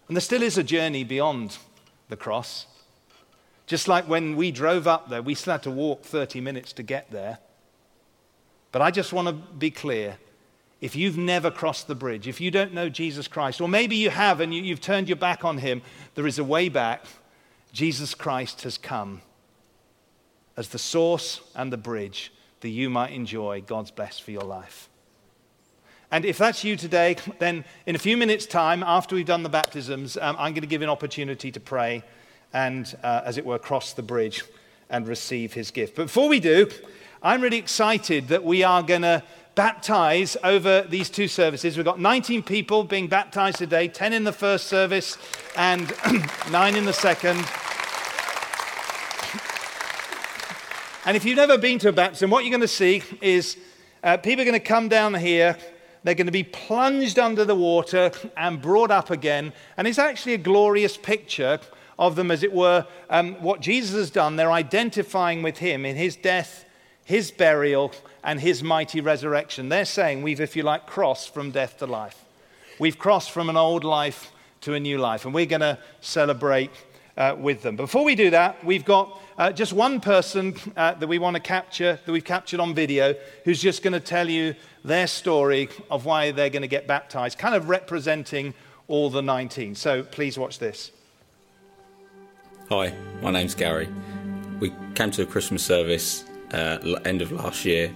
And 0.06 0.16
there 0.16 0.20
still 0.20 0.42
is 0.42 0.58
a 0.58 0.62
journey 0.62 1.02
beyond 1.02 1.58
the 2.08 2.16
cross. 2.16 2.66
Just 3.66 3.88
like 3.88 4.08
when 4.08 4.36
we 4.36 4.52
drove 4.52 4.86
up 4.86 5.08
there, 5.08 5.22
we 5.22 5.34
still 5.34 5.54
had 5.54 5.62
to 5.64 5.70
walk 5.70 6.02
30 6.02 6.40
minutes 6.40 6.72
to 6.74 6.82
get 6.82 7.10
there. 7.10 7.38
But 8.70 8.82
I 8.82 8.90
just 8.90 9.12
want 9.12 9.28
to 9.28 9.32
be 9.32 9.70
clear. 9.70 10.18
If 10.80 10.94
you've 10.94 11.16
never 11.16 11.50
crossed 11.50 11.88
the 11.88 11.94
bridge, 11.94 12.28
if 12.28 12.40
you 12.40 12.50
don't 12.50 12.74
know 12.74 12.88
Jesus 12.88 13.26
Christ, 13.26 13.60
or 13.60 13.68
maybe 13.68 13.96
you 13.96 14.10
have 14.10 14.40
and 14.40 14.54
you, 14.54 14.70
have 14.70 14.80
turned 14.80 15.08
your 15.08 15.16
back 15.16 15.44
on 15.44 15.58
him, 15.58 15.80
there 16.14 16.26
is 16.26 16.38
a 16.38 16.44
way 16.44 16.68
back. 16.68 17.04
Jesus 17.72 18.14
Christ 18.14 18.62
has 18.62 18.76
come 18.76 19.22
as 20.56 20.68
the 20.68 20.78
source 20.78 21.40
and 21.56 21.72
the 21.72 21.78
bridge 21.78 22.30
that 22.64 22.70
you 22.70 22.88
might 22.88 23.12
enjoy 23.12 23.60
God's 23.60 23.90
best 23.90 24.22
for 24.22 24.30
your 24.30 24.42
life. 24.42 24.88
And 26.10 26.24
if 26.24 26.38
that's 26.38 26.64
you 26.64 26.78
today, 26.78 27.16
then 27.38 27.62
in 27.84 27.94
a 27.94 27.98
few 27.98 28.16
minutes' 28.16 28.46
time, 28.46 28.82
after 28.82 29.14
we've 29.14 29.26
done 29.26 29.42
the 29.42 29.50
baptisms, 29.50 30.16
um, 30.16 30.34
I'm 30.38 30.54
going 30.54 30.62
to 30.62 30.66
give 30.66 30.80
an 30.80 30.88
opportunity 30.88 31.52
to 31.52 31.60
pray 31.60 32.02
and, 32.54 32.96
uh, 33.02 33.20
as 33.26 33.36
it 33.36 33.44
were, 33.44 33.58
cross 33.58 33.92
the 33.92 34.02
bridge 34.02 34.44
and 34.88 35.06
receive 35.06 35.52
his 35.52 35.70
gift. 35.70 35.94
But 35.96 36.04
before 36.04 36.26
we 36.26 36.40
do, 36.40 36.70
I'm 37.22 37.42
really 37.42 37.58
excited 37.58 38.28
that 38.28 38.44
we 38.44 38.62
are 38.62 38.82
going 38.82 39.02
to 39.02 39.22
baptize 39.54 40.34
over 40.42 40.86
these 40.88 41.10
two 41.10 41.28
services. 41.28 41.76
We've 41.76 41.84
got 41.84 42.00
19 42.00 42.44
people 42.44 42.84
being 42.84 43.08
baptized 43.08 43.58
today 43.58 43.88
10 43.88 44.14
in 44.14 44.24
the 44.24 44.32
first 44.32 44.68
service 44.68 45.18
and 45.54 45.92
9 46.50 46.76
in 46.76 46.86
the 46.86 46.94
second. 46.94 47.44
And 51.06 51.18
if 51.18 51.24
you've 51.26 51.36
never 51.36 51.58
been 51.58 51.78
to 51.80 51.90
a 51.90 51.92
baptism, 51.92 52.30
what 52.30 52.44
you're 52.44 52.50
going 52.50 52.62
to 52.62 52.68
see 52.68 53.02
is 53.20 53.58
uh, 54.02 54.16
people 54.16 54.40
are 54.40 54.46
going 54.46 54.58
to 54.58 54.66
come 54.66 54.88
down 54.88 55.12
here. 55.12 55.54
They're 56.02 56.14
going 56.14 56.26
to 56.26 56.32
be 56.32 56.44
plunged 56.44 57.18
under 57.18 57.44
the 57.44 57.54
water 57.54 58.10
and 58.38 58.60
brought 58.60 58.90
up 58.90 59.10
again. 59.10 59.52
And 59.76 59.86
it's 59.86 59.98
actually 59.98 60.32
a 60.32 60.38
glorious 60.38 60.96
picture 60.96 61.60
of 61.98 62.16
them, 62.16 62.30
as 62.30 62.42
it 62.42 62.54
were, 62.54 62.86
um, 63.10 63.34
what 63.42 63.60
Jesus 63.60 63.94
has 63.94 64.10
done. 64.10 64.36
They're 64.36 64.50
identifying 64.50 65.42
with 65.42 65.58
him 65.58 65.84
in 65.84 65.94
his 65.94 66.16
death, 66.16 66.64
his 67.04 67.30
burial, 67.30 67.92
and 68.22 68.40
his 68.40 68.62
mighty 68.62 69.02
resurrection. 69.02 69.68
They're 69.68 69.84
saying 69.84 70.22
we've, 70.22 70.40
if 70.40 70.56
you 70.56 70.62
like, 70.62 70.86
crossed 70.86 71.34
from 71.34 71.50
death 71.50 71.78
to 71.78 71.86
life. 71.86 72.24
We've 72.78 72.98
crossed 72.98 73.30
from 73.30 73.50
an 73.50 73.58
old 73.58 73.84
life 73.84 74.32
to 74.62 74.72
a 74.72 74.80
new 74.80 74.96
life, 74.96 75.26
and 75.26 75.34
we're 75.34 75.44
going 75.44 75.60
to 75.60 75.78
celebrate 76.00 76.70
uh, 77.16 77.36
with 77.38 77.62
them. 77.62 77.76
Before 77.76 78.04
we 78.04 78.14
do 78.14 78.30
that, 78.30 78.64
we've 78.64 78.84
got 78.84 79.20
uh, 79.38 79.52
just 79.52 79.72
one 79.72 80.00
person 80.00 80.54
uh, 80.76 80.94
that 80.94 81.06
we 81.06 81.18
want 81.18 81.34
to 81.34 81.40
capture, 81.40 81.98
that 82.04 82.12
we've 82.12 82.24
captured 82.24 82.60
on 82.60 82.74
video, 82.74 83.14
who's 83.44 83.60
just 83.60 83.82
going 83.82 83.92
to 83.92 84.00
tell 84.00 84.28
you 84.28 84.54
their 84.84 85.06
story 85.06 85.68
of 85.90 86.04
why 86.04 86.30
they're 86.30 86.50
going 86.50 86.62
to 86.62 86.68
get 86.68 86.86
baptized, 86.86 87.38
kind 87.38 87.54
of 87.54 87.68
representing 87.68 88.54
all 88.88 89.10
the 89.10 89.22
19. 89.22 89.74
So 89.74 90.02
please 90.02 90.38
watch 90.38 90.58
this. 90.58 90.90
Hi, 92.68 92.94
my 93.22 93.30
name's 93.30 93.54
Gary. 93.54 93.88
We 94.60 94.72
came 94.94 95.10
to 95.12 95.22
a 95.22 95.26
Christmas 95.26 95.64
service 95.64 96.24
uh, 96.52 96.78
end 97.04 97.22
of 97.22 97.32
last 97.32 97.64
year. 97.64 97.92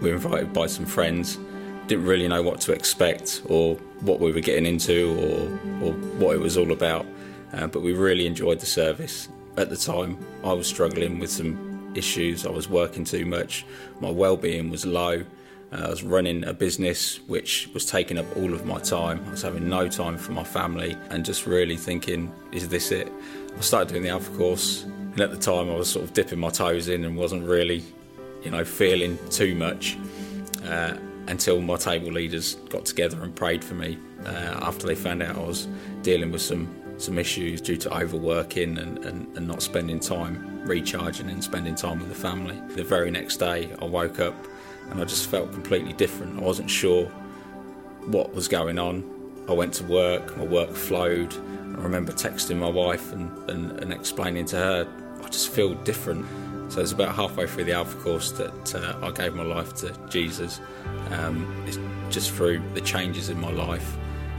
We 0.00 0.10
were 0.10 0.16
invited 0.16 0.52
by 0.52 0.66
some 0.66 0.84
friends. 0.84 1.38
Didn't 1.86 2.04
really 2.04 2.28
know 2.28 2.42
what 2.42 2.60
to 2.62 2.72
expect 2.72 3.42
or 3.46 3.76
what 4.00 4.20
we 4.20 4.32
were 4.32 4.40
getting 4.40 4.66
into 4.66 5.10
or, 5.80 5.86
or 5.86 5.92
what 6.18 6.34
it 6.34 6.40
was 6.40 6.56
all 6.56 6.72
about, 6.72 7.06
uh, 7.54 7.66
but 7.66 7.82
we 7.82 7.92
really 7.92 8.26
enjoyed 8.26 8.60
the 8.60 8.66
service. 8.66 9.28
At 9.56 9.70
the 9.70 9.76
time, 9.76 10.18
I 10.42 10.52
was 10.52 10.66
struggling 10.66 11.18
with 11.18 11.30
some 11.30 11.92
issues. 11.94 12.44
I 12.44 12.50
was 12.50 12.68
working 12.68 13.04
too 13.04 13.24
much. 13.24 13.64
My 14.00 14.10
well-being 14.10 14.70
was 14.70 14.84
low. 14.84 15.24
Uh, 15.72 15.76
I 15.76 15.88
was 15.88 16.02
running 16.02 16.44
a 16.44 16.52
business 16.52 17.20
which 17.26 17.68
was 17.72 17.86
taking 17.86 18.18
up 18.18 18.26
all 18.36 18.52
of 18.52 18.66
my 18.66 18.78
time. 18.80 19.24
I 19.26 19.30
was 19.30 19.42
having 19.42 19.68
no 19.68 19.88
time 19.88 20.18
for 20.18 20.32
my 20.32 20.44
family 20.44 20.96
and 21.10 21.24
just 21.24 21.46
really 21.46 21.76
thinking, 21.76 22.32
is 22.52 22.68
this 22.68 22.90
it? 22.90 23.10
I 23.56 23.60
started 23.60 23.90
doing 23.90 24.02
the 24.02 24.08
Alpha 24.08 24.36
course, 24.36 24.82
and 24.82 25.20
at 25.20 25.30
the 25.30 25.38
time 25.38 25.70
I 25.70 25.74
was 25.76 25.88
sort 25.88 26.04
of 26.04 26.12
dipping 26.12 26.40
my 26.40 26.50
toes 26.50 26.88
in 26.88 27.04
and 27.04 27.16
wasn't 27.16 27.48
really, 27.48 27.84
you 28.42 28.50
know, 28.50 28.64
feeling 28.64 29.16
too 29.30 29.54
much 29.54 29.96
uh, 30.66 30.96
until 31.28 31.60
my 31.60 31.76
table 31.76 32.10
leaders 32.10 32.56
got 32.68 32.84
together 32.84 33.22
and 33.22 33.34
prayed 33.34 33.64
for 33.64 33.74
me 33.74 33.96
uh, 34.26 34.58
after 34.62 34.86
they 34.86 34.96
found 34.96 35.22
out 35.22 35.36
I 35.36 35.40
was 35.40 35.68
dealing 36.02 36.32
with 36.32 36.42
some 36.42 36.68
some 36.98 37.18
issues 37.18 37.60
due 37.60 37.76
to 37.76 37.94
overworking 37.94 38.78
and, 38.78 39.04
and, 39.04 39.36
and 39.36 39.46
not 39.46 39.62
spending 39.62 40.00
time 40.00 40.62
recharging 40.64 41.28
and 41.28 41.42
spending 41.42 41.74
time 41.74 41.98
with 41.98 42.08
the 42.08 42.14
family. 42.14 42.60
The 42.74 42.84
very 42.84 43.10
next 43.10 43.36
day 43.38 43.72
I 43.80 43.84
woke 43.84 44.20
up 44.20 44.34
and 44.90 45.00
I 45.00 45.04
just 45.04 45.28
felt 45.28 45.52
completely 45.52 45.92
different. 45.92 46.38
I 46.38 46.42
wasn't 46.42 46.70
sure 46.70 47.06
what 48.06 48.34
was 48.34 48.48
going 48.48 48.78
on. 48.78 49.10
I 49.48 49.52
went 49.52 49.74
to 49.74 49.84
work, 49.84 50.36
my 50.36 50.44
work 50.44 50.70
flowed, 50.70 51.34
I 51.76 51.82
remember 51.82 52.12
texting 52.12 52.56
my 52.56 52.68
wife 52.68 53.12
and, 53.12 53.50
and, 53.50 53.80
and, 53.80 53.92
explaining 53.92 54.46
to 54.46 54.56
her, 54.56 54.88
I 55.22 55.28
just 55.28 55.50
feel 55.50 55.74
different. 55.74 56.24
So 56.70 56.80
it's 56.80 56.92
about 56.92 57.14
halfway 57.14 57.46
through 57.46 57.64
the 57.64 57.72
Alpha 57.72 57.98
course 57.98 58.30
that 58.32 58.74
uh, 58.74 58.96
I 59.02 59.10
gave 59.10 59.34
my 59.34 59.42
life 59.42 59.74
to 59.76 59.92
Jesus. 60.08 60.60
Um, 61.10 61.62
it's 61.66 61.78
just 62.14 62.30
through 62.30 62.62
the 62.74 62.80
changes 62.80 63.28
in 63.28 63.38
my 63.40 63.50
life, 63.50 63.96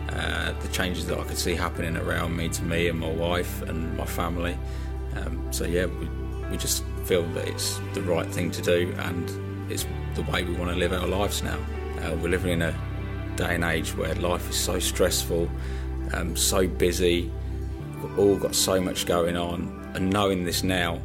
uh, 0.09 0.53
the 0.53 0.67
changes 0.69 1.07
that 1.07 1.19
I 1.19 1.23
could 1.23 1.37
see 1.37 1.55
happening 1.55 1.97
around 1.97 2.35
me, 2.35 2.49
to 2.49 2.63
me 2.63 2.87
and 2.87 2.99
my 2.99 3.11
wife 3.11 3.61
and 3.63 3.97
my 3.97 4.05
family. 4.05 4.57
Um, 5.15 5.51
so 5.51 5.65
yeah, 5.65 5.85
we, 5.85 6.07
we 6.49 6.57
just 6.57 6.83
feel 7.05 7.23
that 7.33 7.47
it's 7.47 7.79
the 7.93 8.01
right 8.01 8.27
thing 8.27 8.51
to 8.51 8.61
do 8.61 8.93
and 8.99 9.71
it's 9.71 9.85
the 10.15 10.23
way 10.23 10.43
we 10.43 10.53
want 10.55 10.71
to 10.71 10.77
live 10.77 10.93
our 10.93 11.07
lives 11.07 11.43
now. 11.43 11.57
Uh, 12.01 12.15
we're 12.21 12.29
living 12.29 12.51
in 12.51 12.61
a 12.61 12.75
day 13.35 13.55
and 13.55 13.63
age 13.63 13.95
where 13.95 14.13
life 14.15 14.49
is 14.49 14.57
so 14.57 14.79
stressful 14.79 15.49
um, 16.13 16.35
so 16.35 16.67
busy, 16.67 17.31
We've 18.01 18.19
all 18.19 18.37
got 18.37 18.53
so 18.53 18.79
much 18.79 19.05
going 19.05 19.35
on, 19.35 19.91
and 19.95 20.11
knowing 20.11 20.43
this 20.43 20.63
now, 20.63 21.01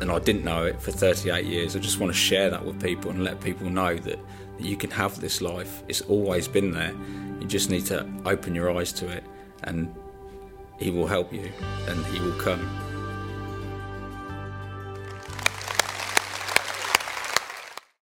and 0.00 0.10
I 0.10 0.18
didn't 0.18 0.44
know 0.44 0.66
it 0.66 0.80
for 0.80 0.90
38 0.90 1.46
years, 1.46 1.76
I 1.76 1.78
just 1.78 1.98
want 1.98 2.12
to 2.12 2.18
share 2.18 2.50
that 2.50 2.64
with 2.64 2.82
people 2.82 3.10
and 3.10 3.24
let 3.24 3.40
people 3.40 3.70
know 3.70 3.94
that, 3.94 4.18
that 4.58 4.64
you 4.64 4.76
can 4.76 4.90
have 4.90 5.20
this 5.20 5.40
life. 5.40 5.82
It's 5.88 6.02
always 6.02 6.46
been 6.46 6.72
there. 6.72 6.94
You 7.40 7.46
just 7.46 7.70
need 7.70 7.86
to 7.86 8.06
open 8.24 8.54
your 8.54 8.76
eyes 8.76 8.92
to 8.94 9.08
it, 9.08 9.24
and 9.64 9.94
He 10.78 10.90
will 10.90 11.06
help 11.06 11.32
you, 11.32 11.50
and 11.86 12.04
He 12.06 12.20
will 12.20 12.38
come. 12.38 12.60